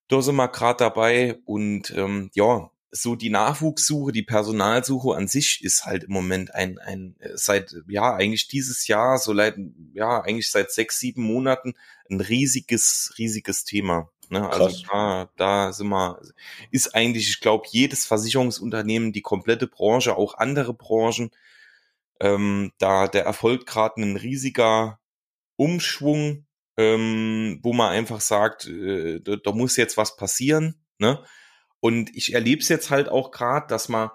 Da 0.06 0.22
sind 0.22 0.36
wir 0.36 0.46
gerade 0.46 0.76
dabei 0.78 1.40
und 1.44 1.90
ähm, 1.96 2.30
ja, 2.34 2.70
so 2.92 3.16
die 3.16 3.30
Nachwuchssuche, 3.30 4.12
die 4.12 4.22
Personalsuche 4.22 5.16
an 5.16 5.26
sich 5.26 5.64
ist 5.64 5.86
halt 5.86 6.04
im 6.04 6.12
Moment 6.12 6.54
ein, 6.54 6.78
ein 6.78 7.16
seit, 7.34 7.74
ja, 7.88 8.14
eigentlich 8.14 8.46
dieses 8.46 8.86
Jahr, 8.86 9.18
so 9.18 9.32
leid, 9.32 9.56
ja, 9.92 10.20
eigentlich 10.20 10.52
seit 10.52 10.70
sechs, 10.70 11.00
sieben 11.00 11.24
Monaten 11.24 11.74
ein 12.08 12.20
riesiges, 12.20 13.12
riesiges 13.18 13.64
Thema. 13.64 14.08
Ne? 14.30 14.48
Also 14.48 14.84
da, 14.90 15.30
da 15.36 15.72
sind 15.72 15.88
wir, 15.88 16.20
ist 16.70 16.94
eigentlich, 16.94 17.28
ich 17.28 17.40
glaube, 17.40 17.66
jedes 17.70 18.06
Versicherungsunternehmen, 18.06 19.12
die 19.12 19.22
komplette 19.22 19.66
Branche, 19.66 20.16
auch 20.16 20.34
andere 20.34 20.74
Branchen, 20.74 21.30
ähm, 22.20 22.72
da 22.78 23.08
der 23.08 23.24
Erfolg 23.24 23.66
gerade 23.66 24.00
ein 24.02 24.16
riesiger 24.16 25.00
Umschwung, 25.56 26.46
ähm, 26.76 27.60
wo 27.62 27.72
man 27.72 27.90
einfach 27.90 28.20
sagt, 28.20 28.66
äh, 28.66 29.20
da, 29.20 29.36
da 29.36 29.52
muss 29.52 29.76
jetzt 29.76 29.96
was 29.96 30.16
passieren. 30.16 30.84
Ne? 30.98 31.22
Und 31.80 32.14
ich 32.14 32.34
erlebe 32.34 32.60
es 32.60 32.68
jetzt 32.68 32.90
halt 32.90 33.08
auch 33.08 33.30
gerade, 33.30 33.66
dass 33.68 33.88
man 33.88 34.10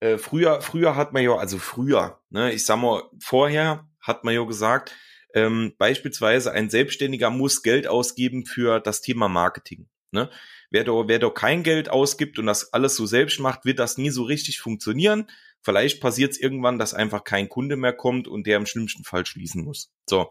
äh, 0.00 0.18
früher, 0.18 0.60
früher 0.60 0.96
hat 0.96 1.12
man 1.12 1.22
ja, 1.22 1.34
also 1.36 1.58
früher, 1.58 2.20
ne, 2.30 2.52
ich 2.52 2.64
sag 2.64 2.78
mal, 2.78 3.02
vorher 3.20 3.88
hat 4.00 4.24
man 4.24 4.34
ja 4.34 4.44
gesagt, 4.44 4.94
ähm, 5.38 5.72
beispielsweise 5.78 6.52
ein 6.52 6.70
Selbstständiger 6.70 7.30
muss 7.30 7.62
Geld 7.62 7.86
ausgeben 7.86 8.44
für 8.44 8.80
das 8.80 9.00
Thema 9.00 9.28
Marketing. 9.28 9.88
Ne? 10.10 10.30
Wer, 10.70 10.84
da, 10.84 10.92
wer 11.06 11.30
kein 11.30 11.62
Geld 11.62 11.88
ausgibt 11.90 12.38
und 12.38 12.46
das 12.46 12.72
alles 12.72 12.96
so 12.96 13.06
selbst 13.06 13.38
macht, 13.40 13.64
wird 13.64 13.78
das 13.78 13.98
nie 13.98 14.10
so 14.10 14.24
richtig 14.24 14.58
funktionieren. 14.60 15.26
Vielleicht 15.60 16.00
passiert 16.00 16.32
es 16.32 16.40
irgendwann, 16.40 16.78
dass 16.78 16.94
einfach 16.94 17.24
kein 17.24 17.48
Kunde 17.48 17.76
mehr 17.76 17.92
kommt 17.92 18.26
und 18.28 18.46
der 18.46 18.56
im 18.56 18.66
schlimmsten 18.66 19.04
Fall 19.04 19.26
schließen 19.26 19.64
muss. 19.64 19.92
So, 20.08 20.30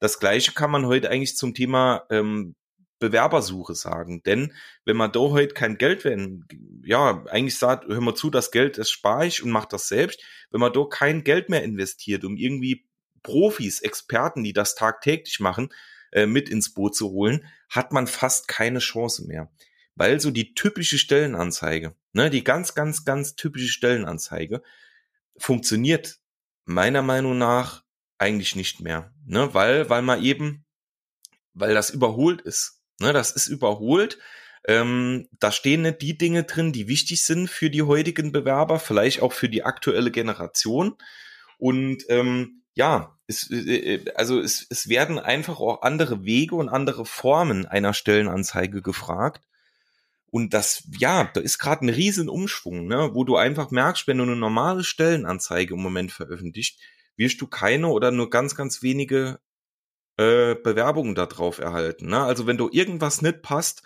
das 0.00 0.18
gleiche 0.18 0.52
kann 0.52 0.70
man 0.70 0.86
heute 0.86 1.10
eigentlich 1.10 1.36
zum 1.36 1.54
Thema 1.54 2.04
ähm, 2.10 2.54
Bewerbersuche 2.98 3.74
sagen. 3.74 4.22
Denn 4.24 4.54
wenn 4.84 4.96
man 4.96 5.12
da 5.12 5.20
heute 5.20 5.54
kein 5.54 5.78
Geld, 5.78 6.04
wenn, 6.04 6.44
ja, 6.84 7.24
eigentlich 7.26 7.56
sagt, 7.56 7.86
hör 7.86 8.00
mal 8.00 8.14
zu, 8.14 8.30
das 8.30 8.50
Geld, 8.50 8.78
das 8.78 8.90
spare 8.90 9.26
ich 9.26 9.42
und 9.42 9.50
mache 9.50 9.68
das 9.70 9.88
selbst. 9.88 10.22
Wenn 10.50 10.60
man 10.60 10.72
da 10.72 10.84
kein 10.84 11.22
Geld 11.22 11.48
mehr 11.48 11.62
investiert, 11.62 12.24
um 12.24 12.36
irgendwie 12.36 12.87
Profis, 13.22 13.80
Experten, 13.80 14.44
die 14.44 14.52
das 14.52 14.74
tagtäglich 14.74 15.40
machen, 15.40 15.70
äh, 16.12 16.26
mit 16.26 16.48
ins 16.48 16.72
Boot 16.72 16.96
zu 16.96 17.10
holen, 17.10 17.44
hat 17.68 17.92
man 17.92 18.06
fast 18.06 18.48
keine 18.48 18.78
Chance 18.78 19.26
mehr. 19.26 19.50
Weil 19.94 20.20
so 20.20 20.30
die 20.30 20.54
typische 20.54 20.98
Stellenanzeige, 20.98 21.94
ne, 22.12 22.30
die 22.30 22.44
ganz, 22.44 22.74
ganz, 22.74 23.04
ganz 23.04 23.34
typische 23.36 23.68
Stellenanzeige, 23.68 24.62
funktioniert 25.36 26.18
meiner 26.64 27.02
Meinung 27.02 27.36
nach 27.36 27.84
eigentlich 28.18 28.56
nicht 28.56 28.80
mehr. 28.80 29.12
Ne, 29.26 29.52
weil, 29.54 29.90
weil 29.90 30.02
man 30.02 30.22
eben, 30.22 30.64
weil 31.52 31.74
das 31.74 31.90
überholt 31.90 32.40
ist. 32.40 32.80
Ne, 33.00 33.12
das 33.12 33.32
ist 33.32 33.48
überholt. 33.48 34.18
Ähm, 34.66 35.28
da 35.38 35.52
stehen 35.52 35.82
nicht 35.82 36.02
die 36.02 36.18
Dinge 36.18 36.44
drin, 36.44 36.72
die 36.72 36.88
wichtig 36.88 37.22
sind 37.22 37.48
für 37.48 37.70
die 37.70 37.82
heutigen 37.82 38.32
Bewerber, 38.32 38.78
vielleicht 38.78 39.22
auch 39.22 39.32
für 39.32 39.48
die 39.48 39.64
aktuelle 39.64 40.10
Generation. 40.10 40.96
Und 41.58 42.04
ähm, 42.08 42.62
ja, 42.78 43.18
es, 43.26 43.50
äh, 43.50 43.94
äh, 43.96 44.04
also 44.14 44.40
es, 44.40 44.66
es 44.70 44.88
werden 44.88 45.18
einfach 45.18 45.58
auch 45.60 45.82
andere 45.82 46.24
Wege 46.24 46.54
und 46.54 46.68
andere 46.68 47.04
Formen 47.04 47.66
einer 47.66 47.92
Stellenanzeige 47.92 48.82
gefragt. 48.82 49.44
Und 50.30 50.54
das, 50.54 50.84
ja, 50.98 51.24
da 51.24 51.40
ist 51.40 51.58
gerade 51.58 51.84
ein 51.84 51.88
riesen 51.88 52.28
Umschwung, 52.28 52.86
ne, 52.86 53.10
wo 53.14 53.24
du 53.24 53.36
einfach 53.36 53.70
merkst, 53.70 54.06
wenn 54.06 54.18
du 54.18 54.24
eine 54.24 54.36
normale 54.36 54.84
Stellenanzeige 54.84 55.74
im 55.74 55.80
Moment 55.80 56.12
veröffentlicht, 56.12 56.78
wirst 57.16 57.40
du 57.40 57.48
keine 57.48 57.88
oder 57.88 58.12
nur 58.12 58.30
ganz, 58.30 58.54
ganz 58.54 58.82
wenige 58.82 59.40
äh, 60.16 60.54
Bewerbungen 60.54 61.14
darauf 61.16 61.58
erhalten. 61.58 62.08
Ne? 62.08 62.22
Also 62.22 62.46
wenn 62.46 62.58
du 62.58 62.68
irgendwas 62.70 63.22
nicht 63.22 63.42
passt, 63.42 63.82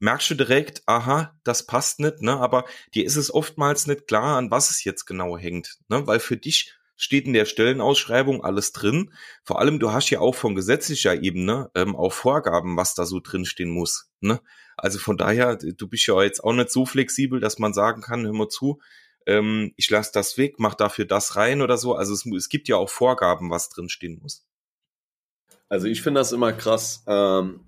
merkst 0.00 0.30
du 0.30 0.34
direkt, 0.34 0.82
aha, 0.86 1.38
das 1.44 1.66
passt 1.66 2.00
nicht, 2.00 2.22
ne? 2.22 2.40
Aber 2.40 2.64
dir 2.92 3.04
ist 3.04 3.14
es 3.14 3.32
oftmals 3.32 3.86
nicht 3.86 4.08
klar, 4.08 4.36
an 4.36 4.50
was 4.50 4.70
es 4.70 4.82
jetzt 4.82 5.04
genau 5.04 5.38
hängt, 5.38 5.78
ne? 5.88 6.06
Weil 6.08 6.18
für 6.18 6.36
dich 6.36 6.74
steht 7.02 7.26
in 7.26 7.32
der 7.32 7.46
Stellenausschreibung 7.46 8.44
alles 8.44 8.70
drin. 8.70 9.12
Vor 9.42 9.58
allem, 9.58 9.80
du 9.80 9.90
hast 9.90 10.08
ja 10.10 10.20
auch 10.20 10.36
von 10.36 10.54
gesetzlicher 10.54 11.20
Ebene 11.20 11.68
ähm, 11.74 11.96
auch 11.96 12.12
Vorgaben, 12.12 12.76
was 12.76 12.94
da 12.94 13.06
so 13.06 13.18
drin 13.18 13.44
stehen 13.44 13.70
muss. 13.70 14.12
Ne? 14.20 14.40
Also 14.76 15.00
von 15.00 15.16
daher, 15.16 15.56
du 15.56 15.88
bist 15.88 16.06
ja 16.06 16.22
jetzt 16.22 16.44
auch 16.44 16.52
nicht 16.52 16.70
so 16.70 16.86
flexibel, 16.86 17.40
dass 17.40 17.58
man 17.58 17.74
sagen 17.74 18.02
kann, 18.02 18.24
hör 18.24 18.32
mal 18.32 18.48
zu, 18.48 18.80
ähm, 19.26 19.72
ich 19.76 19.90
lasse 19.90 20.12
das 20.14 20.38
weg, 20.38 20.54
mach 20.58 20.76
dafür 20.76 21.04
das 21.04 21.34
rein 21.34 21.60
oder 21.60 21.76
so. 21.76 21.96
Also 21.96 22.14
es, 22.14 22.24
es 22.24 22.48
gibt 22.48 22.68
ja 22.68 22.76
auch 22.76 22.88
Vorgaben, 22.88 23.50
was 23.50 23.68
drin 23.68 23.88
stehen 23.88 24.20
muss. 24.22 24.46
Also 25.68 25.88
ich 25.88 26.02
finde 26.02 26.20
das 26.20 26.30
immer 26.30 26.52
krass. 26.52 27.02
Ähm, 27.08 27.62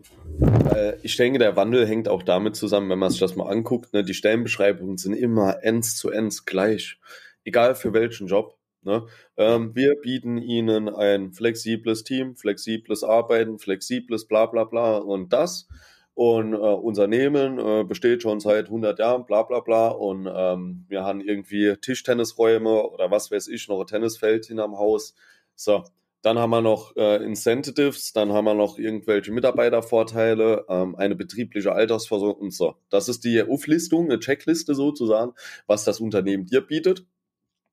äh, 0.73 0.95
ich 1.03 1.17
denke, 1.17 1.41
der 1.41 1.57
Wandel 1.57 1.89
hängt 1.89 2.09
auch 2.09 2.23
damit 2.23 2.55
zusammen, 2.55 2.89
wenn 2.89 3.01
man 3.01 3.11
sich 3.11 3.19
das 3.19 3.35
mal 3.35 3.51
anguckt. 3.51 3.95
Ne? 3.95 4.05
Die 4.05 4.15
Stellenbeschreibungen 4.15 4.97
sind 4.97 5.15
immer 5.15 5.65
ends 5.65 5.97
zu 5.97 6.11
ends 6.11 6.45
gleich. 6.45 7.01
Egal 7.43 7.75
für 7.75 7.93
welchen 7.95 8.29
Job. 8.29 8.57
Ne? 8.85 9.07
Ähm, 9.37 9.75
wir 9.75 9.95
bieten 10.01 10.39
Ihnen 10.39 10.89
ein 10.89 11.33
flexibles 11.33 12.05
Team, 12.05 12.37
flexibles 12.37 13.03
Arbeiten, 13.05 13.59
flexibles 13.59 14.27
bla 14.27 14.47
bla 14.47 14.65
bla 14.65 14.97
und 14.99 15.33
das. 15.33 15.69
Und 16.15 16.53
äh, 16.53 16.57
Unternehmen 16.57 17.59
äh, 17.59 17.85
besteht 17.85 18.23
schon 18.23 18.39
seit 18.39 18.67
100 18.67 18.99
Jahren, 19.01 19.27
bla 19.27 19.43
bla 19.43 19.61
bla. 19.61 19.89
Und 19.89 20.29
ähm, 20.33 20.85
wir 20.89 21.05
haben 21.05 21.21
irgendwie 21.21 21.75
Tischtennisräume 21.81 22.89
oder 22.89 23.11
was 23.11 23.31
weiß 23.31 23.49
ich, 23.49 23.69
noch 23.69 23.81
ein 23.81 23.87
Tennisfeld 23.87 24.47
hinterm 24.47 24.79
Haus. 24.79 25.15
So, 25.57 25.83
dann 26.25 26.39
haben 26.39 26.51
wir 26.51 26.63
noch 26.63 26.97
äh, 26.97 27.17
Incentives, 27.23 28.13
dann 28.15 28.33
haben 28.33 28.47
wir 28.47 28.55
noch 28.55 28.79
irgendwelche 28.79 29.31
Mitarbeitervorteile, 29.31 30.65
ähm, 30.71 30.97
eine 30.97 31.17
betriebliche 31.17 31.73
Altersversorgung 31.73 32.41
und 32.47 32.55
so. 32.55 32.77
Das 32.89 33.09
ist 33.09 33.25
die 33.25 33.43
Auflistung, 33.43 34.07
eine 34.07 34.19
Checkliste 34.21 34.75
sozusagen, 34.75 35.33
was 35.67 35.85
das 35.85 36.01
Unternehmen 36.01 36.47
dir 36.47 36.63
bietet. 36.63 37.05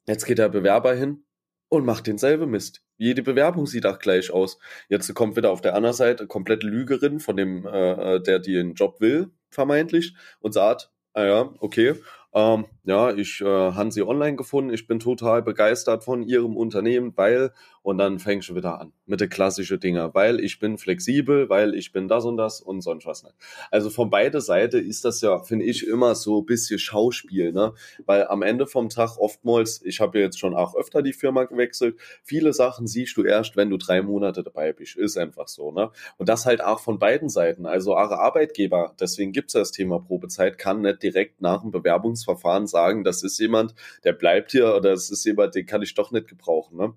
Jetzt 0.08 0.26
geht 0.26 0.40
der 0.40 0.50
Bewerber 0.50 0.94
hin 0.94 1.24
und 1.70 1.86
macht 1.86 2.08
denselben 2.08 2.52
Mist. 2.52 2.84
Jede 2.98 3.24
Bewerbung 3.24 3.66
sieht 3.66 3.86
auch 3.86 4.00
gleich 4.00 4.32
aus. 4.32 4.60
Jetzt 4.90 5.14
kommt 5.14 5.36
wieder 5.36 5.52
auf 5.52 5.62
der 5.62 5.76
anderen 5.76 5.96
Seite 5.96 6.28
komplett 6.28 6.64
Lügerin 6.64 7.20
von 7.20 7.38
dem, 7.38 7.66
äh, 7.66 8.20
der 8.22 8.40
den 8.40 8.74
Job 8.74 9.00
will, 9.00 9.32
vermeintlich, 9.50 10.16
und 10.40 10.54
sagt, 10.54 10.92
ah 11.14 11.24
ja, 11.24 11.54
okay, 11.60 11.96
ähm, 12.34 12.66
ja, 12.84 13.14
ich 13.14 13.42
äh, 13.42 13.46
habe 13.46 13.92
sie 13.92 14.02
online 14.02 14.36
gefunden, 14.36 14.74
ich 14.74 14.88
bin 14.88 15.00
total 15.00 15.44
begeistert 15.44 16.04
von 16.04 16.24
ihrem 16.24 16.58
Unternehmen, 16.58 17.14
weil, 17.16 17.52
und 17.84 18.00
dann 18.00 18.18
fängst 18.18 18.50
du 18.50 18.56
wieder 18.56 18.82
an 18.82 18.92
mit 19.06 19.22
den 19.22 19.30
klassischen 19.30 19.80
Dinger, 19.80 20.16
weil 20.16 20.40
ich 20.40 20.60
bin 20.60 20.80
flexibel, 20.80 21.48
weil 21.48 21.76
ich 21.76 21.92
bin 21.92 22.08
das 22.08 22.26
und 22.26 22.38
das 22.38 22.60
und 22.60 22.82
sonst 22.82 23.06
was 23.06 23.24
nicht. 23.24 23.36
Also 23.70 23.92
von 23.92 24.10
beide 24.10 24.42
Seite 24.42 24.80
ist 24.80 25.06
das 25.06 25.22
ja, 25.22 25.40
finde 25.44 25.66
ich, 25.66 25.86
immer 25.86 26.16
so 26.16 26.42
ein 26.42 26.46
bisschen 26.46 26.80
Schauspiel, 26.80 27.52
ne? 27.52 27.74
Weil 28.06 28.28
am 28.28 28.42
Ende 28.42 28.66
vom 28.66 28.90
Tag 28.90 29.18
oftmals, 29.18 29.82
ich 29.84 30.00
habe 30.00 30.18
ja 30.18 30.26
jetzt 30.26 30.40
schon 30.40 30.56
auch 30.56 30.76
öfter 30.76 31.04
die 31.04 31.14
Firma 31.14 31.44
gewechselt, 31.44 32.00
viele 32.24 32.54
Sachen 32.54 32.88
siehst 32.88 33.16
du 33.16 33.24
erst, 33.24 33.58
wenn 33.58 33.70
du 33.70 33.78
drei 33.78 34.02
Monate 34.02 34.44
dabei 34.44 34.74
bist. 34.74 34.96
Ist 34.96 35.18
einfach 35.18 35.48
so, 35.48 35.72
ne? 35.72 35.92
Und 36.18 36.30
das 36.30 36.48
halt 36.48 36.64
auch 36.64 36.80
von 36.80 36.98
beiden 36.98 37.30
Seiten. 37.30 37.68
Also 37.68 37.96
eure 37.96 38.20
Arbeitgeber, 38.20 38.96
deswegen 39.00 39.34
gibt's 39.34 39.54
das 39.54 39.72
Thema 39.72 40.00
Probezeit, 40.00 40.58
kann 40.58 40.82
nicht 40.82 41.04
direkt 41.04 41.42
nach 41.42 41.62
dem 41.62 41.72
Bewerbungsverfahren 41.72 42.68
sagen, 42.72 43.04
das 43.04 43.24
ist 43.24 43.40
jemand, 43.40 43.76
der 44.04 44.14
bleibt 44.14 44.52
hier 44.52 44.76
oder 44.76 44.92
das 44.92 45.10
ist 45.10 45.26
jemand, 45.26 45.56
den 45.56 45.66
kann 45.66 45.82
ich 45.82 45.94
doch 45.94 46.12
nicht 46.12 46.28
gebrauchen. 46.28 46.78
Ne? 46.78 46.94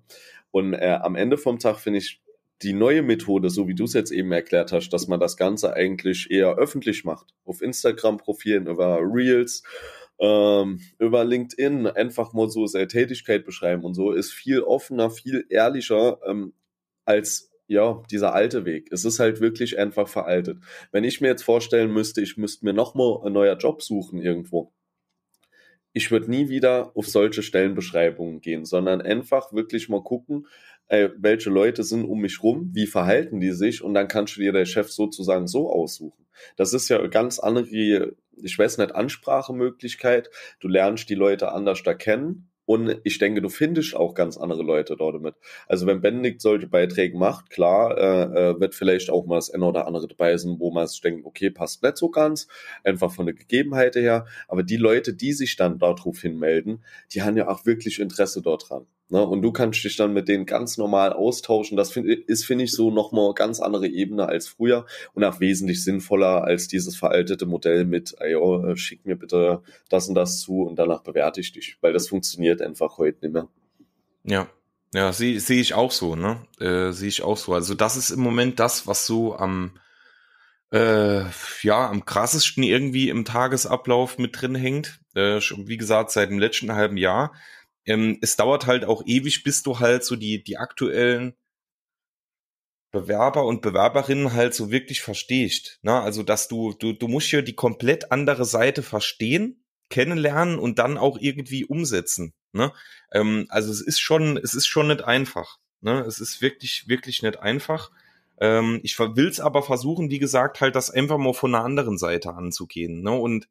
Und 0.51 0.73
äh, 0.73 0.99
am 1.01 1.15
Ende 1.15 1.37
vom 1.37 1.59
Tag 1.59 1.79
finde 1.79 1.99
ich 1.99 2.21
die 2.61 2.73
neue 2.73 3.01
Methode, 3.01 3.49
so 3.49 3.67
wie 3.67 3.75
du 3.75 3.83
es 3.83 3.93
jetzt 3.93 4.11
eben 4.11 4.31
erklärt 4.31 4.71
hast, 4.71 4.89
dass 4.89 5.07
man 5.07 5.19
das 5.19 5.37
Ganze 5.37 5.73
eigentlich 5.73 6.31
eher 6.31 6.55
öffentlich 6.55 7.03
macht, 7.03 7.33
auf 7.43 7.61
Instagram-Profilen, 7.61 8.67
über 8.67 8.99
Reels, 9.01 9.63
ähm, 10.19 10.79
über 10.97 11.25
LinkedIn, 11.25 11.87
einfach 11.87 12.33
mal 12.33 12.49
so 12.49 12.65
seine 12.67 12.87
Tätigkeit 12.87 13.45
beschreiben 13.45 13.83
und 13.83 13.93
so, 13.93 14.11
ist 14.11 14.31
viel 14.31 14.61
offener, 14.61 15.09
viel 15.09 15.45
ehrlicher 15.49 16.19
ähm, 16.25 16.53
als 17.03 17.51
ja, 17.67 18.03
dieser 18.11 18.33
alte 18.33 18.65
Weg. 18.65 18.89
Es 18.91 19.05
ist 19.05 19.19
halt 19.19 19.41
wirklich 19.41 19.77
einfach 19.79 20.07
veraltet. 20.07 20.59
Wenn 20.91 21.03
ich 21.03 21.19
mir 21.19 21.29
jetzt 21.29 21.43
vorstellen 21.43 21.91
müsste, 21.91 22.21
ich 22.21 22.37
müsste 22.37 22.63
mir 22.63 22.73
nochmal 22.73 23.19
ein 23.25 23.33
neuer 23.33 23.57
Job 23.57 23.81
suchen 23.81 24.21
irgendwo, 24.21 24.71
ich 25.95 26.11
würde 26.11 26.29
nie 26.29 26.49
wieder 26.49 26.91
auf 26.93 27.07
solche 27.07 27.41
Stellenbeschreibungen 27.41 28.41
gehen, 28.41 28.65
sondern 28.65 29.01
einfach 29.01 29.53
wirklich 29.53 29.87
mal 29.87 30.03
gucken, 30.03 30.45
äh, 30.87 31.09
welche 31.17 31.49
Leute 31.49 31.83
sind 31.83 32.03
um 32.03 32.19
mich 32.19 32.43
rum, 32.43 32.69
wie 32.73 32.85
verhalten 32.85 33.39
die 33.39 33.53
sich 33.53 33.81
und 33.81 33.93
dann 33.93 34.09
kannst 34.09 34.35
du 34.35 34.41
dir 34.41 34.51
der 34.51 34.65
Chef 34.65 34.91
sozusagen 34.91 35.47
so 35.47 35.71
aussuchen. 35.71 36.25
Das 36.57 36.73
ist 36.73 36.89
ja 36.89 37.07
ganz 37.07 37.39
andere, 37.39 38.13
ich 38.35 38.59
weiß 38.59 38.77
nicht, 38.77 38.93
Ansprachemöglichkeit. 38.93 40.29
Du 40.59 40.67
lernst 40.67 41.09
die 41.09 41.15
Leute 41.15 41.53
anders 41.53 41.81
da 41.81 41.93
kennen 41.93 42.49
und 42.65 42.99
ich 43.03 43.19
denke, 43.19 43.41
du 43.41 43.49
findest 43.49 43.95
auch 43.95 44.13
ganz 44.15 44.37
andere 44.37 44.63
Leute 44.63 44.95
dort 44.97 45.21
mit. 45.21 45.35
Also 45.67 45.85
wenn 45.85 46.01
Benedikt 46.01 46.41
solche 46.41 46.67
Beiträge 46.67 47.17
macht, 47.17 47.49
klar, 47.49 47.97
äh, 47.97 48.51
äh, 48.51 48.59
wird 48.59 48.73
vielleicht 48.73 49.09
auch 49.09 49.25
mal 49.25 49.35
das 49.35 49.51
eine 49.51 49.65
oder 49.65 49.87
andere 49.87 50.07
dabei 50.07 50.35
sein, 50.37 50.55
wo 50.59 50.71
man 50.71 50.87
sich 50.87 51.01
denkt, 51.01 51.25
okay, 51.25 51.51
passt 51.51 51.83
nicht 51.83 51.97
so 51.97 52.09
ganz, 52.09 52.47
einfach 52.83 53.11
von 53.11 53.27
der 53.27 53.35
Gegebenheit 53.35 53.95
her. 53.95 54.25
Aber 54.47 54.63
die 54.63 54.77
Leute, 54.77 55.13
die 55.13 55.33
sich 55.33 55.55
dann 55.55 55.77
darauf 55.77 56.21
hinmelden, 56.21 56.83
die 57.13 57.21
haben 57.21 57.37
ja 57.37 57.47
auch 57.47 57.65
wirklich 57.65 57.99
Interesse 57.99 58.41
dort 58.41 58.69
dran. 58.69 58.87
Ne? 59.09 59.25
Und 59.25 59.41
du 59.41 59.51
kannst 59.51 59.83
dich 59.83 59.95
dann 59.97 60.13
mit 60.13 60.27
denen 60.27 60.45
ganz 60.45 60.77
normal 60.77 61.13
austauschen. 61.13 61.77
Das 61.77 61.91
find, 61.91 62.07
ist, 62.07 62.45
finde 62.45 62.63
ich, 62.63 62.71
so 62.71 62.91
nochmal 62.91 63.33
ganz 63.33 63.59
andere 63.59 63.87
Ebene 63.87 64.27
als 64.27 64.47
früher 64.47 64.85
und 65.13 65.23
auch 65.23 65.39
wesentlich 65.39 65.83
sinnvoller 65.83 66.43
als 66.43 66.67
dieses 66.67 66.95
veraltete 66.95 67.45
Modell 67.45 67.85
mit, 67.85 68.15
oh, 68.39 68.75
schick 68.75 69.05
mir 69.05 69.15
bitte 69.15 69.61
das 69.89 70.07
und 70.07 70.15
das 70.15 70.39
zu 70.39 70.63
und 70.63 70.77
danach 70.77 71.01
bewerte 71.03 71.41
ich 71.41 71.51
dich, 71.51 71.77
weil 71.81 71.93
das 71.93 72.07
funktioniert 72.07 72.61
einfach 72.61 72.97
heute 72.97 73.19
nicht 73.21 73.33
mehr. 73.33 73.47
Ja, 74.23 74.47
ja, 74.93 75.11
sehe 75.13 75.39
seh 75.39 75.59
ich 75.59 75.73
auch 75.73 75.91
so, 75.91 76.15
ne? 76.15 76.41
Äh, 76.59 76.91
sehe 76.91 77.09
ich 77.09 77.21
auch 77.21 77.37
so. 77.37 77.53
Also 77.53 77.73
das 77.73 77.97
ist 77.97 78.11
im 78.11 78.21
Moment 78.21 78.59
das, 78.59 78.87
was 78.87 79.05
so 79.05 79.35
am 79.35 79.73
äh, 80.71 81.23
ja 81.61 81.89
am 81.89 82.05
krassesten 82.05 82.63
irgendwie 82.63 83.09
im 83.09 83.25
Tagesablauf 83.25 84.17
mit 84.17 84.41
drin 84.41 84.55
hängt. 84.55 84.99
Äh, 85.13 85.39
wie 85.39 85.77
gesagt, 85.77 86.11
seit 86.11 86.29
dem 86.29 86.39
letzten 86.39 86.73
halben 86.73 86.97
Jahr 86.97 87.33
ähm, 87.85 88.17
es 88.21 88.35
dauert 88.35 88.65
halt 88.65 88.85
auch 88.85 89.03
ewig, 89.05 89.43
bis 89.43 89.63
du 89.63 89.79
halt 89.79 90.03
so 90.03 90.15
die, 90.15 90.43
die 90.43 90.57
aktuellen 90.57 91.35
Bewerber 92.91 93.45
und 93.45 93.61
Bewerberinnen 93.61 94.33
halt 94.33 94.53
so 94.53 94.71
wirklich 94.71 95.01
verstehst. 95.01 95.79
Ne? 95.81 95.99
Also, 95.99 96.23
dass 96.23 96.47
du, 96.47 96.73
du, 96.73 96.93
du 96.93 97.07
musst 97.07 97.27
hier 97.27 97.41
die 97.41 97.55
komplett 97.55 98.11
andere 98.11 98.45
Seite 98.45 98.83
verstehen, 98.83 99.63
kennenlernen 99.89 100.57
und 100.57 100.79
dann 100.79 100.97
auch 100.97 101.17
irgendwie 101.19 101.65
umsetzen. 101.65 102.33
Ne? 102.53 102.71
Ähm, 103.11 103.47
also 103.49 103.71
es 103.71 103.81
ist 103.81 103.99
schon, 103.99 104.37
es 104.37 104.53
ist 104.53 104.65
schon 104.65 104.87
nicht 104.87 105.03
einfach. 105.03 105.59
Ne? 105.81 105.99
Es 106.07 106.19
ist 106.19 106.41
wirklich, 106.41 106.87
wirklich 106.87 107.21
nicht 107.21 107.37
einfach. 107.37 107.91
Ähm, 108.39 108.79
ich 108.83 108.97
will 108.97 109.27
es 109.27 109.39
aber 109.39 109.61
versuchen, 109.61 110.09
wie 110.09 110.19
gesagt, 110.19 110.61
halt 110.61 110.75
das 110.75 110.89
einfach 110.89 111.17
mal 111.17 111.33
von 111.33 111.53
einer 111.53 111.65
anderen 111.65 111.97
Seite 111.97 112.33
anzugehen. 112.33 113.01
Ne? 113.01 113.11
Und 113.11 113.47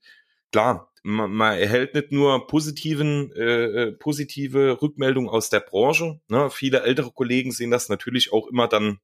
klar, 0.54 0.92
man, 1.02 1.32
man 1.32 1.58
erhält 1.58 1.94
nicht 1.96 2.12
nur 2.12 2.46
positiven, 2.46 3.32
äh, 3.32 3.64
äh, 3.64 3.92
positive 3.92 4.80
Rückmeldungen 4.80 5.28
aus 5.28 5.50
der 5.50 5.58
Branche. 5.58 6.20
Ne? 6.28 6.48
Viele 6.48 6.82
ältere 6.82 7.10
Kollegen 7.10 7.50
sehen 7.50 7.72
das 7.72 7.88
natürlich 7.88 8.32
auch 8.32 8.46
immer 8.46 8.68
dann 8.68 9.00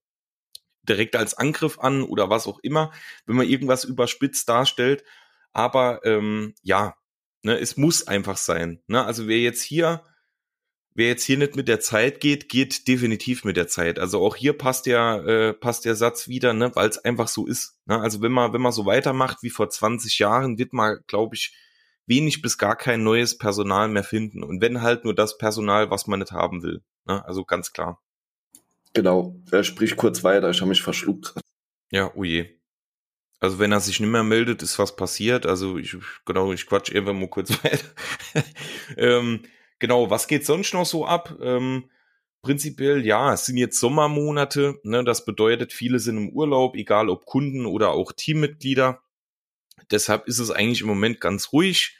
direkt 0.85 1.17
als 1.17 1.35
Angriff 1.35 1.81
an 1.81 2.05
oder 2.05 2.31
was 2.31 2.47
auch 2.47 2.61
immer, 2.61 2.93
wenn 3.27 3.35
man 3.35 3.49
irgendwas 3.49 3.83
überspitzt 3.83 4.49
darstellt. 4.49 5.03
Aber 5.53 6.03
ähm, 6.05 6.55
ja, 6.63 6.95
ne, 7.43 7.59
es 7.59 7.77
muss 7.77 8.07
einfach 8.07 8.37
sein. 8.37 8.81
Ne? 8.87 9.05
Also 9.05 9.27
wer 9.27 9.41
jetzt 9.41 9.63
hier, 9.63 10.05
wer 11.01 11.09
jetzt 11.09 11.25
hier 11.25 11.39
nicht 11.39 11.57
mit 11.57 11.67
der 11.67 11.81
Zeit 11.81 12.21
geht, 12.21 12.51
geht 12.51 12.87
definitiv 12.87 13.45
mit 13.45 13.57
der 13.57 13.69
Zeit. 13.69 13.99
Also 13.99 14.21
auch 14.23 14.37
hier 14.37 14.53
passt 14.53 14.85
der, 14.85 15.25
äh, 15.27 15.53
passt 15.55 15.87
der 15.87 15.95
Satz 15.95 16.29
wieder, 16.29 16.53
ne, 16.53 16.71
weil 16.75 16.91
es 16.91 17.03
einfach 17.03 17.27
so 17.27 17.47
ist. 17.47 17.79
Ne? 17.87 17.99
Also 17.99 18.21
wenn 18.21 18.33
man, 18.33 18.53
wenn 18.53 18.61
man 18.61 18.73
so 18.73 18.85
weitermacht 18.85 19.39
wie 19.43 19.49
vor 19.49 19.71
20 19.71 20.19
Jahren, 20.19 20.59
wird 20.59 20.75
man, 20.75 20.99
glaube 21.07 21.37
ich, 21.37 21.57
wenig 22.05 22.43
bis 22.43 22.59
gar 22.59 22.77
kein 22.77 23.03
neues 23.03 23.39
Personal 23.39 23.89
mehr 23.89 24.05
finden. 24.05 24.45
Und 24.45 24.61
wenn 24.61 24.83
halt 24.83 25.05
nur 25.05 25.15
das 25.15 25.39
Personal, 25.39 25.91
was 25.91 26.07
man 26.07 26.19
nicht 26.19 26.33
haben 26.33 26.63
will. 26.63 26.83
Ne? 27.07 27.25
Also 27.25 27.47
ganz 27.47 27.73
klar. 27.73 28.03
Genau. 28.93 29.35
Er 29.51 29.65
spricht 29.65 29.97
kurz 29.97 30.23
weiter. 30.23 30.51
Ich 30.51 30.61
habe 30.61 30.69
mich 30.69 30.83
verschluckt. 30.83 31.33
Ja, 31.91 32.13
oh 32.15 32.25
je. 32.25 32.59
Also 33.39 33.59
wenn 33.59 33.73
er 33.73 33.81
sich 33.81 34.01
nicht 34.01 34.11
mehr 34.11 34.23
meldet, 34.23 34.63
ist 34.63 34.79
was 34.79 34.97
passiert. 34.97 35.47
Also 35.47 35.79
ich, 35.79 35.97
genau, 36.27 36.53
ich 36.53 36.67
quatsch 36.67 36.91
irgendwann 36.91 37.21
mal 37.21 37.31
kurz 37.31 37.51
weiter. 37.65 37.87
ähm, 38.99 39.45
genau, 39.81 40.11
was 40.11 40.29
geht 40.29 40.47
sonst 40.47 40.73
noch 40.73 40.87
so 40.87 41.05
ab? 41.05 41.37
Ähm, 41.43 41.91
prinzipiell, 42.43 43.05
ja, 43.05 43.35
es 43.35 43.47
sind 43.47 43.57
jetzt 43.57 43.81
Sommermonate. 43.81 44.79
Ne? 44.85 45.03
Das 45.05 45.25
bedeutet, 45.25 45.73
viele 45.73 45.99
sind 45.99 46.17
im 46.17 46.29
Urlaub, 46.31 46.77
egal 46.77 47.09
ob 47.09 47.27
Kunden 47.27 47.67
oder 47.67 47.91
auch 47.91 48.13
Teammitglieder. 48.13 49.03
Deshalb 49.91 50.29
ist 50.29 50.39
es 50.39 50.51
eigentlich 50.51 50.83
im 50.83 50.87
Moment 50.87 51.21
ganz 51.21 51.53
ruhig. 51.53 51.97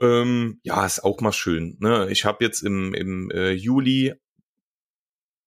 Ähm, 0.00 0.60
ja, 0.62 0.86
ist 0.86 1.04
auch 1.04 1.20
mal 1.20 1.32
schön. 1.32 1.76
Ne? 1.80 2.08
Ich 2.10 2.24
habe 2.24 2.44
jetzt 2.44 2.62
im, 2.62 2.94
im 2.94 3.30
äh, 3.30 3.52
Juli, 3.52 4.14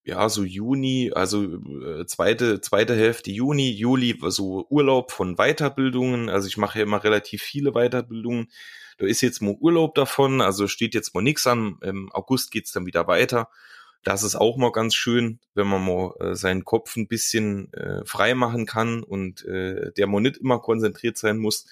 ja, 0.04 0.28
so 0.28 0.44
Juni, 0.44 1.10
also 1.12 1.42
äh, 1.44 2.06
zweite, 2.06 2.60
zweite 2.60 2.94
Hälfte 2.94 3.32
Juni, 3.32 3.72
Juli, 3.72 4.16
so 4.28 4.64
Urlaub 4.70 5.10
von 5.10 5.34
Weiterbildungen. 5.34 6.28
Also 6.28 6.46
ich 6.46 6.56
mache 6.56 6.78
ja 6.78 6.84
immer 6.84 7.02
relativ 7.02 7.42
viele 7.42 7.72
Weiterbildungen. 7.72 8.48
Da 8.98 9.06
ist 9.06 9.20
jetzt 9.20 9.42
mal 9.42 9.56
Urlaub 9.60 9.94
davon, 9.94 10.40
also 10.40 10.68
steht 10.68 10.94
jetzt 10.94 11.14
mal 11.14 11.22
nichts 11.22 11.46
an. 11.46 11.78
Im 11.82 12.10
August 12.12 12.50
geht's 12.50 12.72
dann 12.72 12.86
wieder 12.86 13.06
weiter. 13.06 13.50
Das 14.04 14.22
ist 14.22 14.36
auch 14.36 14.56
mal 14.56 14.72
ganz 14.72 14.94
schön, 14.94 15.40
wenn 15.54 15.66
man 15.66 15.84
mal 15.84 16.14
äh, 16.20 16.34
seinen 16.34 16.64
Kopf 16.64 16.96
ein 16.96 17.08
bisschen 17.08 17.72
äh, 17.72 18.04
frei 18.04 18.34
machen 18.34 18.64
kann 18.64 19.02
und 19.02 19.44
äh, 19.44 19.92
der 19.92 20.06
mal 20.06 20.20
nicht 20.20 20.36
immer 20.36 20.60
konzentriert 20.60 21.18
sein 21.18 21.38
muss. 21.38 21.66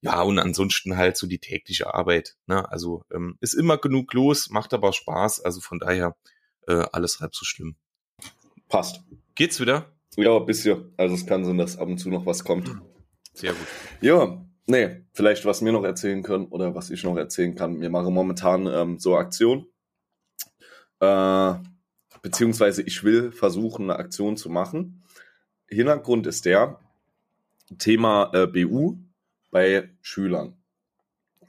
Ja, 0.00 0.22
und 0.22 0.38
ansonsten 0.38 0.96
halt 0.96 1.16
so 1.16 1.26
die 1.26 1.38
tägliche 1.38 1.92
Arbeit. 1.92 2.36
Ne? 2.46 2.70
Also 2.70 3.02
ähm, 3.12 3.38
ist 3.40 3.54
immer 3.54 3.78
genug 3.78 4.12
los, 4.12 4.50
macht 4.50 4.72
aber 4.72 4.92
Spaß. 4.92 5.40
Also 5.40 5.60
von 5.60 5.78
daher 5.78 6.14
äh, 6.68 6.84
alles 6.92 7.20
halb 7.20 7.34
so 7.34 7.44
schlimm. 7.44 7.74
Passt. 8.68 9.00
Geht's 9.34 9.60
wieder? 9.60 9.92
Ja, 10.16 10.36
ein 10.36 10.46
bisschen. 10.46 10.92
Also 10.96 11.14
es 11.14 11.26
kann 11.26 11.44
sein, 11.44 11.58
dass 11.58 11.76
ab 11.76 11.88
und 11.88 11.98
zu 11.98 12.08
noch 12.08 12.24
was 12.24 12.44
kommt. 12.44 12.70
Sehr 13.32 13.52
gut. 13.52 13.66
Ja, 14.00 14.44
nee, 14.66 15.04
vielleicht 15.12 15.44
was 15.44 15.60
mir 15.60 15.72
noch 15.72 15.84
erzählen 15.84 16.22
können 16.22 16.46
oder 16.46 16.74
was 16.74 16.90
ich 16.90 17.04
noch 17.04 17.16
erzählen 17.16 17.54
kann. 17.54 17.80
Wir 17.80 17.90
machen 17.90 18.14
momentan 18.14 18.66
ähm, 18.66 18.98
so 18.98 19.16
Aktion 19.16 19.66
äh, 21.00 21.54
beziehungsweise 22.22 22.82
ich 22.82 23.04
will 23.04 23.32
versuchen, 23.32 23.90
eine 23.90 23.98
Aktion 23.98 24.36
zu 24.36 24.48
machen. 24.48 25.02
Hintergrund 25.68 26.26
ist 26.26 26.44
der 26.44 26.78
Thema 27.78 28.30
äh, 28.32 28.46
BU 28.46 28.96
bei 29.50 29.90
Schülern. 30.00 30.56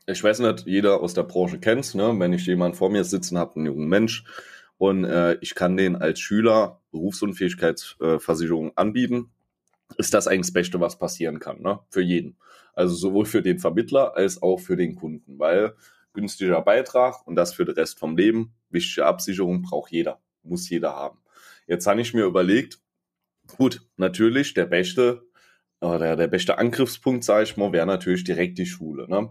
Ich 0.07 0.23
weiß 0.23 0.39
nicht, 0.39 0.67
jeder 0.67 1.01
aus 1.01 1.13
der 1.13 1.23
Branche 1.23 1.59
kennt 1.59 1.95
ne? 1.95 2.13
wenn 2.19 2.33
ich 2.33 2.45
jemanden 2.45 2.77
vor 2.77 2.89
mir 2.89 3.03
sitzen 3.03 3.37
habe, 3.37 3.55
einen 3.55 3.65
jungen 3.67 3.87
Mensch, 3.87 4.25
und 4.77 5.05
äh, 5.05 5.37
ich 5.39 5.55
kann 5.55 5.77
den 5.77 5.95
als 5.95 6.19
Schüler 6.19 6.81
Berufsunfähigkeitsversicherung 6.91 8.69
äh, 8.69 8.73
anbieten, 8.75 9.31
ist 9.97 10.13
das 10.13 10.27
eigentlich 10.27 10.47
das 10.47 10.53
Beste, 10.53 10.79
was 10.79 10.97
passieren 10.97 11.39
kann, 11.39 11.61
ne? 11.61 11.79
für 11.89 12.01
jeden. 12.01 12.37
Also 12.73 12.95
sowohl 12.95 13.25
für 13.25 13.41
den 13.41 13.59
Vermittler 13.59 14.15
als 14.15 14.41
auch 14.41 14.57
für 14.59 14.75
den 14.75 14.95
Kunden, 14.95 15.39
weil 15.39 15.75
günstiger 16.13 16.61
Beitrag 16.61 17.25
und 17.27 17.35
das 17.35 17.53
für 17.53 17.65
den 17.65 17.75
Rest 17.75 17.99
vom 17.99 18.17
Leben 18.17 18.53
wichtige 18.69 19.05
Absicherung 19.05 19.61
braucht 19.61 19.91
jeder, 19.91 20.19
muss 20.43 20.69
jeder 20.69 20.95
haben. 20.95 21.19
Jetzt 21.67 21.87
habe 21.87 22.01
ich 22.01 22.13
mir 22.13 22.25
überlegt, 22.25 22.79
gut, 23.57 23.87
natürlich 23.97 24.53
der 24.53 24.65
beste 24.65 25.25
oder 25.81 26.15
der 26.15 26.27
beste 26.27 26.57
Angriffspunkt, 26.57 27.23
sage 27.23 27.43
ich 27.43 27.57
mal, 27.57 27.71
wäre 27.71 27.85
natürlich 27.85 28.23
direkt 28.23 28.57
die 28.57 28.65
Schule. 28.65 29.07
Ne? 29.07 29.29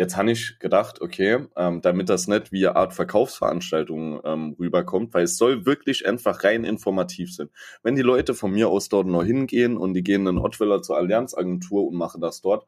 Jetzt 0.00 0.16
habe 0.16 0.30
ich 0.30 0.58
gedacht, 0.58 1.02
okay, 1.02 1.46
ähm, 1.56 1.82
damit 1.82 2.08
das 2.08 2.26
nicht 2.26 2.52
wie 2.52 2.66
eine 2.66 2.74
Art 2.76 2.94
Verkaufsveranstaltung 2.94 4.22
ähm, 4.24 4.56
rüberkommt, 4.58 5.12
weil 5.12 5.24
es 5.24 5.36
soll 5.36 5.66
wirklich 5.66 6.06
einfach 6.06 6.42
rein 6.42 6.64
informativ 6.64 7.34
sein. 7.34 7.50
Wenn 7.82 7.96
die 7.96 8.00
Leute 8.00 8.32
von 8.32 8.50
mir 8.50 8.70
aus 8.70 8.88
dort 8.88 9.06
noch 9.06 9.24
hingehen 9.24 9.76
und 9.76 9.92
die 9.92 10.02
gehen 10.02 10.26
in 10.26 10.38
Ottweiler 10.38 10.80
zur 10.80 10.96
Allianzagentur 10.96 11.86
und 11.86 11.96
machen 11.98 12.22
das 12.22 12.40
dort, 12.40 12.66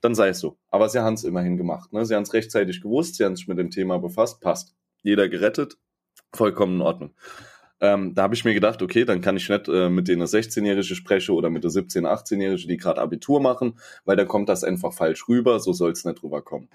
dann 0.00 0.14
sei 0.14 0.28
es 0.28 0.38
so. 0.38 0.56
Aber 0.70 0.88
sie 0.88 1.00
haben 1.00 1.14
es 1.14 1.24
immerhin 1.24 1.56
gemacht. 1.56 1.92
Ne? 1.92 2.06
Sie 2.06 2.14
haben 2.14 2.22
es 2.22 2.32
rechtzeitig 2.32 2.80
gewusst, 2.80 3.16
sie 3.16 3.24
haben 3.24 3.34
sich 3.34 3.48
mit 3.48 3.58
dem 3.58 3.70
Thema 3.70 3.98
befasst, 3.98 4.40
passt. 4.40 4.76
Jeder 5.02 5.28
gerettet, 5.28 5.78
vollkommen 6.32 6.76
in 6.76 6.82
Ordnung. 6.82 7.10
Ähm, 7.80 8.14
da 8.14 8.22
habe 8.22 8.34
ich 8.34 8.44
mir 8.44 8.54
gedacht, 8.54 8.82
okay, 8.82 9.04
dann 9.04 9.20
kann 9.20 9.36
ich 9.36 9.48
nicht 9.48 9.68
äh, 9.68 9.88
mit 9.88 10.08
denen 10.08 10.22
16-Jährige 10.22 10.94
sprechen 10.94 11.34
oder 11.34 11.50
mit 11.50 11.64
der 11.64 11.70
17-, 11.70 12.06
18-Jährige, 12.06 12.66
die 12.66 12.76
gerade 12.76 13.00
Abitur 13.00 13.40
machen, 13.40 13.78
weil 14.04 14.16
da 14.16 14.24
kommt 14.24 14.48
das 14.48 14.64
einfach 14.64 14.92
falsch 14.92 15.28
rüber, 15.28 15.60
so 15.60 15.72
soll 15.72 15.92
es 15.92 16.04
nicht 16.04 16.22
rüberkommen. 16.22 16.68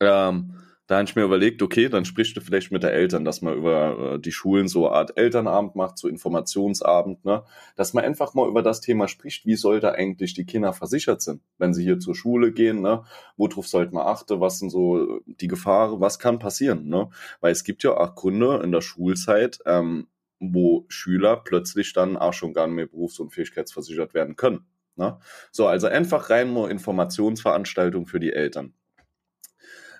Ähm, 0.00 0.54
da 0.88 0.98
habe 0.98 1.08
ich 1.08 1.16
mir 1.16 1.22
überlegt, 1.22 1.62
okay, 1.62 1.88
dann 1.88 2.04
sprichst 2.04 2.36
du 2.36 2.40
vielleicht 2.40 2.72
mit 2.72 2.82
der 2.82 2.92
Eltern, 2.92 3.24
dass 3.24 3.40
man 3.40 3.56
über 3.56 4.14
äh, 4.14 4.18
die 4.18 4.32
Schulen 4.32 4.68
so 4.68 4.86
eine 4.88 4.96
Art 4.96 5.16
Elternabend 5.16 5.76
macht, 5.76 5.96
so 5.96 6.08
Informationsabend, 6.08 7.24
ne? 7.24 7.44
dass 7.76 7.94
man 7.94 8.04
einfach 8.04 8.34
mal 8.34 8.48
über 8.48 8.62
das 8.62 8.80
Thema 8.80 9.08
spricht, 9.08 9.46
wie 9.46 9.54
sollte 9.54 9.94
eigentlich 9.94 10.34
die 10.34 10.44
Kinder 10.44 10.72
versichert 10.72 11.22
sind, 11.22 11.40
wenn 11.56 11.72
sie 11.72 11.84
hier 11.84 11.98
zur 11.98 12.14
Schule 12.14 12.52
gehen, 12.52 12.82
ne? 12.82 13.04
worauf 13.36 13.68
sollte 13.68 13.94
man 13.94 14.06
achten, 14.06 14.40
was 14.40 14.58
sind 14.58 14.70
so 14.70 15.20
die 15.26 15.48
Gefahren, 15.48 16.00
was 16.00 16.18
kann 16.18 16.38
passieren, 16.38 16.88
ne? 16.88 17.08
weil 17.40 17.52
es 17.52 17.64
gibt 17.64 17.84
ja 17.84 17.96
auch 17.96 18.14
Gründe 18.14 18.60
in 18.62 18.72
der 18.72 18.82
Schulzeit, 18.82 19.60
ähm, 19.64 20.08
wo 20.42 20.84
Schüler 20.88 21.36
plötzlich 21.36 21.92
dann 21.92 22.16
auch 22.16 22.32
schon 22.32 22.52
gar 22.52 22.66
nicht 22.66 22.76
mehr 22.76 22.86
berufs- 22.86 23.20
und 23.20 23.30
fähigkeitsversichert 23.30 24.14
werden 24.14 24.36
können. 24.36 24.66
Ne? 24.96 25.18
So, 25.52 25.66
also 25.66 25.86
einfach 25.86 26.30
rein 26.30 26.52
nur 26.52 26.70
Informationsveranstaltung 26.70 28.06
für 28.06 28.20
die 28.20 28.32
Eltern. 28.32 28.74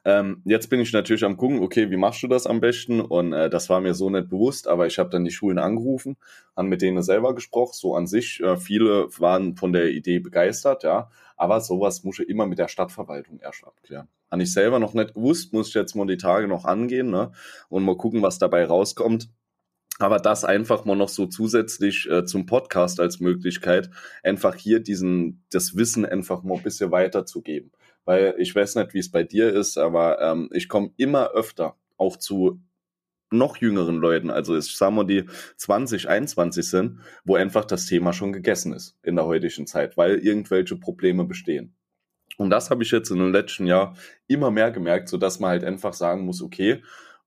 Ähm, 0.05 0.42
jetzt 0.44 0.68
bin 0.68 0.81
ich 0.81 0.92
natürlich 0.92 1.24
am 1.24 1.37
gucken, 1.37 1.61
okay, 1.61 1.90
wie 1.90 1.96
machst 1.96 2.22
du 2.24 2.28
das 2.28 2.46
am 2.46 2.61
besten? 2.61 3.00
Und 3.00 3.33
äh, 3.33 3.48
das 3.48 3.70
war 3.70 3.81
mir 3.81 3.94
so 3.94 4.11
nicht 4.11 4.28
bewusst, 4.28 4.66
aber 4.66 4.87
ich 4.88 4.98
habe 4.98 5.11
dann 5.11 5.24
die 5.24 5.31
Schulen 5.31 5.59
angerufen, 5.59 6.16
haben 6.57 6.68
mit 6.68 6.83
denen 6.83 7.02
selber 7.02 7.35
gesprochen. 7.37 7.74
So 7.74 7.94
an 7.94 8.09
sich, 8.09 8.40
äh, 8.40 8.57
viele 8.57 9.09
waren 9.20 9.57
von 9.57 9.72
der 9.72 9.90
Idee 9.90 10.18
begeistert, 10.18 10.83
ja. 10.83 11.09
Aber 11.37 11.61
sowas 11.61 12.02
muss 12.02 12.18
ich 12.18 12.28
immer 12.28 12.46
mit 12.46 12.59
der 12.59 12.68
Stadtverwaltung 12.68 13.38
erst 13.38 13.64
abklären. 13.64 14.09
Habe 14.31 14.42
ich 14.42 14.52
selber 14.52 14.78
noch 14.78 14.94
nicht 14.94 15.14
gewusst, 15.14 15.52
muss 15.52 15.68
ich 15.68 15.74
jetzt 15.74 15.94
mal 15.94 16.07
die 16.07 16.16
Tage 16.16 16.48
noch 16.48 16.64
angehen 16.64 17.11
ne? 17.11 17.33
und 17.68 17.85
mal 17.85 17.96
gucken, 17.96 18.22
was 18.22 18.38
dabei 18.38 18.64
rauskommt. 18.64 19.28
Aber 19.98 20.18
das 20.18 20.44
einfach 20.44 20.85
mal 20.85 20.96
noch 20.96 21.09
so 21.09 21.26
zusätzlich 21.26 22.09
äh, 22.11 22.24
zum 22.24 22.46
Podcast 22.46 22.98
als 22.98 23.20
Möglichkeit, 23.20 23.90
einfach 24.22 24.55
hier 24.55 24.81
diesen, 24.81 25.44
das 25.50 25.76
Wissen 25.76 26.05
einfach 26.05 26.42
mal 26.42 26.57
ein 26.57 26.62
bisschen 26.62 26.90
weiterzugeben. 26.90 27.70
Weil 28.05 28.35
ich 28.38 28.55
weiß 28.55 28.76
nicht, 28.76 28.94
wie 28.94 28.98
es 28.98 29.11
bei 29.11 29.22
dir 29.22 29.52
ist, 29.52 29.78
aber 29.78 30.20
ähm, 30.20 30.48
ich 30.52 30.68
komme 30.68 30.90
immer 30.96 31.31
öfter 31.31 31.76
auch 31.98 32.16
zu 32.16 32.61
noch 33.33 33.57
jüngeren 33.57 33.96
Leuten, 33.96 34.31
also 34.31 34.57
ich 34.57 34.76
sag 34.76 34.92
mal, 34.92 35.05
die 35.05 35.24
20, 35.57 36.09
21 36.09 36.68
sind, 36.68 37.00
wo 37.24 37.37
einfach 37.37 37.64
das 37.64 37.87
Thema 37.87 38.12
schon 38.12 38.33
gegessen 38.33 38.72
ist 38.72 38.96
in 39.02 39.16
der 39.16 39.26
heutigen 39.26 39.66
Zeit, 39.66 39.96
weil 39.96 40.18
irgendwelche 40.18 40.76
Probleme 40.76 41.24
bestehen. 41.24 41.74
Und 42.37 42.50
das 42.50 42.70
habe 42.70 42.83
ich 42.83 42.90
jetzt 42.90 43.11
in 43.11 43.18
den 43.18 43.33
letzten 43.33 43.66
Jahr 43.66 43.96
immer 44.26 44.50
mehr 44.50 44.70
gemerkt, 44.70 45.09
so 45.09 45.16
dass 45.16 45.38
man 45.38 45.50
halt 45.50 45.64
einfach 45.64 45.92
sagen 45.92 46.24
muss, 46.24 46.42
okay, 46.42 46.83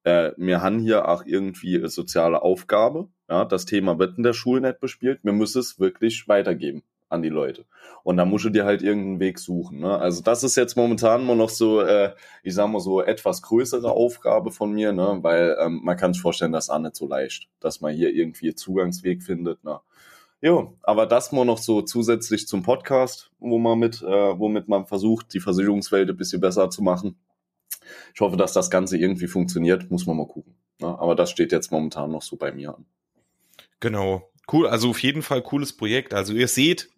äh, 0.05 0.31
wir 0.37 0.61
haben 0.61 0.79
hier 0.79 1.09
auch 1.09 1.25
irgendwie 1.25 1.77
eine 1.77 1.89
soziale 1.89 2.41
Aufgabe. 2.43 3.09
Ja, 3.27 3.43
das 3.43 3.65
Thema 3.65 3.97
wird 3.97 4.17
in 4.17 4.23
der 4.23 4.33
Schule 4.33 4.61
nicht 4.61 4.79
bespielt. 4.79 5.19
Wir 5.23 5.33
müssen 5.33 5.59
es 5.59 5.79
wirklich 5.79 6.27
weitergeben 6.27 6.83
an 7.09 7.23
die 7.23 7.29
Leute. 7.29 7.65
Und 8.03 8.17
da 8.17 8.25
musst 8.25 8.45
du 8.45 8.49
dir 8.49 8.65
halt 8.65 8.83
irgendeinen 8.83 9.19
Weg 9.19 9.39
suchen. 9.39 9.79
Ne? 9.79 9.97
Also 9.97 10.21
das 10.21 10.43
ist 10.43 10.55
jetzt 10.57 10.77
momentan 10.77 11.25
nur 11.25 11.35
noch 11.35 11.49
so, 11.49 11.81
äh, 11.81 12.13
ich 12.43 12.53
sag 12.53 12.67
mal 12.67 12.79
so, 12.79 13.01
etwas 13.01 13.41
größere 13.41 13.91
Aufgabe 13.91 14.51
von 14.51 14.71
mir, 14.73 14.91
ne? 14.91 15.19
weil 15.21 15.57
ähm, 15.59 15.81
man 15.83 15.97
kann 15.97 16.13
sich 16.13 16.21
vorstellen, 16.21 16.51
das 16.51 16.65
ist 16.65 16.69
auch 16.69 16.79
nicht 16.79 16.95
so 16.95 17.07
leicht, 17.07 17.47
dass 17.59 17.81
man 17.81 17.93
hier 17.93 18.13
irgendwie 18.13 18.53
Zugangsweg 18.53 19.23
findet. 19.23 19.63
Ne? 19.63 19.79
Jo, 20.41 20.77
aber 20.83 21.07
das 21.07 21.31
mal 21.31 21.45
noch 21.45 21.57
so 21.57 21.81
zusätzlich 21.81 22.47
zum 22.47 22.61
Podcast, 22.61 23.31
wo 23.39 23.57
man 23.57 23.79
mit, 23.79 24.03
äh, 24.03 24.39
womit 24.39 24.67
man 24.67 24.85
versucht, 24.85 25.33
die 25.33 25.39
Versicherungswelt 25.39 26.09
ein 26.09 26.17
bisschen 26.17 26.41
besser 26.41 26.69
zu 26.69 26.83
machen. 26.83 27.17
Ich 28.13 28.21
hoffe, 28.21 28.37
dass 28.37 28.53
das 28.53 28.69
Ganze 28.69 28.97
irgendwie 28.97 29.27
funktioniert, 29.27 29.91
muss 29.91 30.05
man 30.05 30.17
mal 30.17 30.27
gucken. 30.27 30.55
Ne? 30.79 30.87
Aber 30.87 31.15
das 31.15 31.31
steht 31.31 31.51
jetzt 31.51 31.71
momentan 31.71 32.11
noch 32.11 32.21
so 32.21 32.35
bei 32.35 32.51
mir 32.51 32.75
an. 32.75 32.85
Genau. 33.79 34.29
Cool, 34.51 34.67
also 34.67 34.91
auf 34.91 34.99
jeden 34.99 35.23
Fall 35.23 35.41
cooles 35.41 35.75
Projekt. 35.75 36.13
Also 36.13 36.33
ihr 36.33 36.47
seht, 36.47 36.89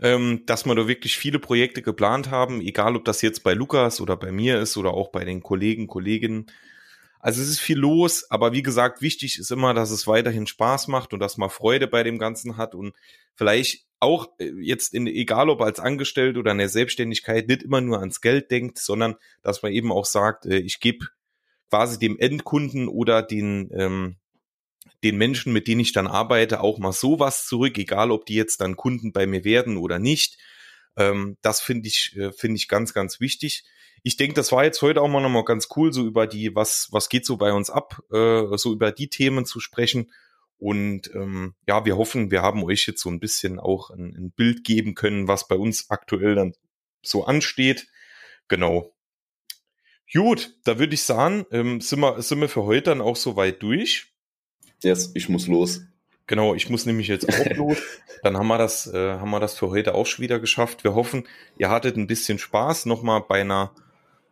ähm, 0.00 0.42
dass 0.46 0.66
wir 0.66 0.74
da 0.74 0.86
wirklich 0.86 1.16
viele 1.16 1.38
Projekte 1.38 1.82
geplant 1.82 2.30
haben, 2.30 2.60
egal 2.60 2.96
ob 2.96 3.04
das 3.04 3.22
jetzt 3.22 3.42
bei 3.42 3.54
Lukas 3.54 4.00
oder 4.00 4.16
bei 4.16 4.30
mir 4.30 4.60
ist 4.60 4.76
oder 4.76 4.92
auch 4.92 5.08
bei 5.08 5.24
den 5.24 5.42
Kollegen, 5.42 5.86
Kolleginnen. 5.86 6.46
Also 7.18 7.42
es 7.42 7.48
ist 7.48 7.60
viel 7.60 7.78
los, 7.78 8.30
aber 8.30 8.52
wie 8.52 8.62
gesagt, 8.62 9.02
wichtig 9.02 9.38
ist 9.38 9.50
immer, 9.50 9.74
dass 9.74 9.90
es 9.90 10.06
weiterhin 10.06 10.46
Spaß 10.46 10.88
macht 10.88 11.12
und 11.12 11.18
dass 11.18 11.38
man 11.38 11.50
Freude 11.50 11.88
bei 11.88 12.02
dem 12.02 12.18
Ganzen 12.18 12.56
hat 12.56 12.74
und 12.74 12.94
vielleicht 13.34 13.85
auch 14.00 14.28
äh, 14.38 14.52
jetzt 14.60 14.94
in, 14.94 15.06
egal 15.06 15.48
ob 15.48 15.60
als 15.60 15.80
Angestellte 15.80 16.38
oder 16.38 16.52
in 16.52 16.58
der 16.58 16.68
Selbstständigkeit, 16.68 17.48
nicht 17.48 17.62
immer 17.62 17.80
nur 17.80 18.00
ans 18.00 18.20
Geld 18.20 18.50
denkt, 18.50 18.78
sondern 18.78 19.16
dass 19.42 19.62
man 19.62 19.72
eben 19.72 19.92
auch 19.92 20.06
sagt, 20.06 20.46
äh, 20.46 20.58
ich 20.58 20.80
gebe 20.80 21.06
quasi 21.70 21.98
dem 21.98 22.18
Endkunden 22.18 22.88
oder 22.88 23.22
den, 23.22 23.70
ähm, 23.74 24.16
den 25.02 25.16
Menschen, 25.16 25.52
mit 25.52 25.68
denen 25.68 25.80
ich 25.80 25.92
dann 25.92 26.06
arbeite, 26.06 26.60
auch 26.60 26.78
mal 26.78 26.92
sowas 26.92 27.46
zurück, 27.46 27.78
egal 27.78 28.10
ob 28.10 28.26
die 28.26 28.34
jetzt 28.34 28.60
dann 28.60 28.76
Kunden 28.76 29.12
bei 29.12 29.26
mir 29.26 29.44
werden 29.44 29.76
oder 29.76 29.98
nicht. 29.98 30.38
Ähm, 30.96 31.36
das 31.42 31.60
finde 31.60 31.88
ich, 31.88 32.16
äh, 32.16 32.32
finde 32.32 32.56
ich 32.56 32.68
ganz, 32.68 32.94
ganz 32.94 33.20
wichtig. 33.20 33.64
Ich 34.02 34.16
denke, 34.16 34.34
das 34.34 34.52
war 34.52 34.64
jetzt 34.64 34.80
heute 34.82 35.02
auch 35.02 35.08
mal 35.08 35.20
nochmal 35.20 35.44
ganz 35.44 35.68
cool, 35.76 35.92
so 35.92 36.06
über 36.06 36.26
die, 36.26 36.54
was, 36.54 36.88
was 36.92 37.08
geht 37.08 37.26
so 37.26 37.36
bei 37.36 37.52
uns 37.52 37.70
ab, 37.70 38.00
äh, 38.12 38.56
so 38.56 38.72
über 38.72 38.92
die 38.92 39.08
Themen 39.08 39.44
zu 39.44 39.58
sprechen. 39.58 40.12
Und 40.58 41.10
ähm, 41.14 41.54
ja, 41.66 41.84
wir 41.84 41.96
hoffen, 41.96 42.30
wir 42.30 42.42
haben 42.42 42.64
euch 42.64 42.86
jetzt 42.86 43.02
so 43.02 43.10
ein 43.10 43.20
bisschen 43.20 43.58
auch 43.58 43.90
ein, 43.90 44.14
ein 44.16 44.30
Bild 44.30 44.64
geben 44.64 44.94
können, 44.94 45.28
was 45.28 45.48
bei 45.48 45.56
uns 45.56 45.90
aktuell 45.90 46.34
dann 46.34 46.54
so 47.02 47.24
ansteht. 47.24 47.88
Genau. 48.48 48.94
Gut, 50.12 50.54
da 50.64 50.78
würde 50.78 50.94
ich 50.94 51.02
sagen, 51.02 51.46
ähm, 51.50 51.80
sind, 51.80 52.00
wir, 52.00 52.22
sind 52.22 52.40
wir 52.40 52.48
für 52.48 52.62
heute 52.62 52.90
dann 52.90 53.00
auch 53.00 53.16
soweit 53.16 53.62
durch. 53.62 54.14
Yes, 54.82 55.10
ich 55.14 55.28
muss 55.28 55.46
los. 55.46 55.82
Genau, 56.26 56.54
ich 56.54 56.70
muss 56.70 56.86
nämlich 56.86 57.08
jetzt 57.08 57.28
auch 57.28 57.46
los. 57.56 57.78
Dann 58.22 58.36
haben 58.36 58.48
wir 58.48 58.58
das, 58.58 58.86
äh, 58.86 59.14
haben 59.14 59.30
wir 59.30 59.40
das 59.40 59.58
für 59.58 59.68
heute 59.68 59.94
auch 59.94 60.06
schon 60.06 60.22
wieder 60.22 60.40
geschafft. 60.40 60.84
Wir 60.84 60.94
hoffen, 60.94 61.26
ihr 61.58 61.70
hattet 61.70 61.96
ein 61.96 62.06
bisschen 62.06 62.38
Spaß 62.38 62.86
nochmal 62.86 63.22
bei 63.28 63.40
einer 63.40 63.74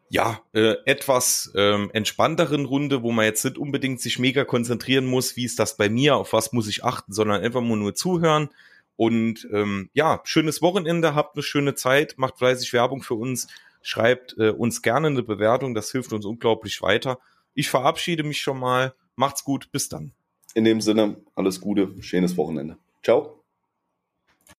ja, 0.09 0.41
äh, 0.53 0.77
etwas 0.85 1.53
ähm, 1.57 1.91
entspannteren 1.93 2.67
Runde, 2.67 3.03
wo 3.03 3.11
man 3.11 3.25
jetzt 3.25 3.45
nicht 3.45 3.59
unbedingt 3.59 4.01
sich 4.01 4.19
mega 4.19 4.45
konzentrieren 4.45 5.07
muss, 5.07 5.37
wie 5.37 5.45
ist 5.45 5.59
das 5.59 5.77
bei 5.77 5.89
mir, 5.89 6.17
auf 6.17 6.33
was 6.33 6.53
muss 6.53 6.69
ich 6.69 6.85
achten, 6.85 7.13
sondern 7.13 7.43
einfach 7.43 7.63
nur 7.63 7.77
nur 7.77 7.95
zuhören. 7.95 8.51
Und 8.97 9.49
ähm, 9.53 9.91
ja, 9.93 10.21
schönes 10.25 10.63
Wochenende, 10.63 11.15
habt 11.15 11.37
eine 11.37 11.43
schöne 11.43 11.75
Zeit, 11.75 12.15
macht 12.17 12.39
fleißig 12.39 12.73
Werbung 12.73 13.03
für 13.03 13.15
uns, 13.15 13.49
schreibt 13.83 14.37
äh, 14.39 14.51
uns 14.51 14.83
gerne 14.83 15.09
eine 15.09 15.23
Bewertung, 15.23 15.75
das 15.75 15.91
hilft 15.91 16.13
uns 16.13 16.25
unglaublich 16.25 16.81
weiter. 16.81 17.19
Ich 17.55 17.69
verabschiede 17.69 18.23
mich 18.23 18.41
schon 18.41 18.59
mal, 18.59 18.95
macht's 19.17 19.45
gut, 19.45 19.73
bis 19.73 19.89
dann. 19.89 20.13
In 20.55 20.65
dem 20.65 20.81
Sinne, 20.81 21.17
alles 21.35 21.61
Gute, 21.61 21.91
schönes 22.01 22.37
Wochenende. 22.37 22.79
Ciao. 23.03 23.44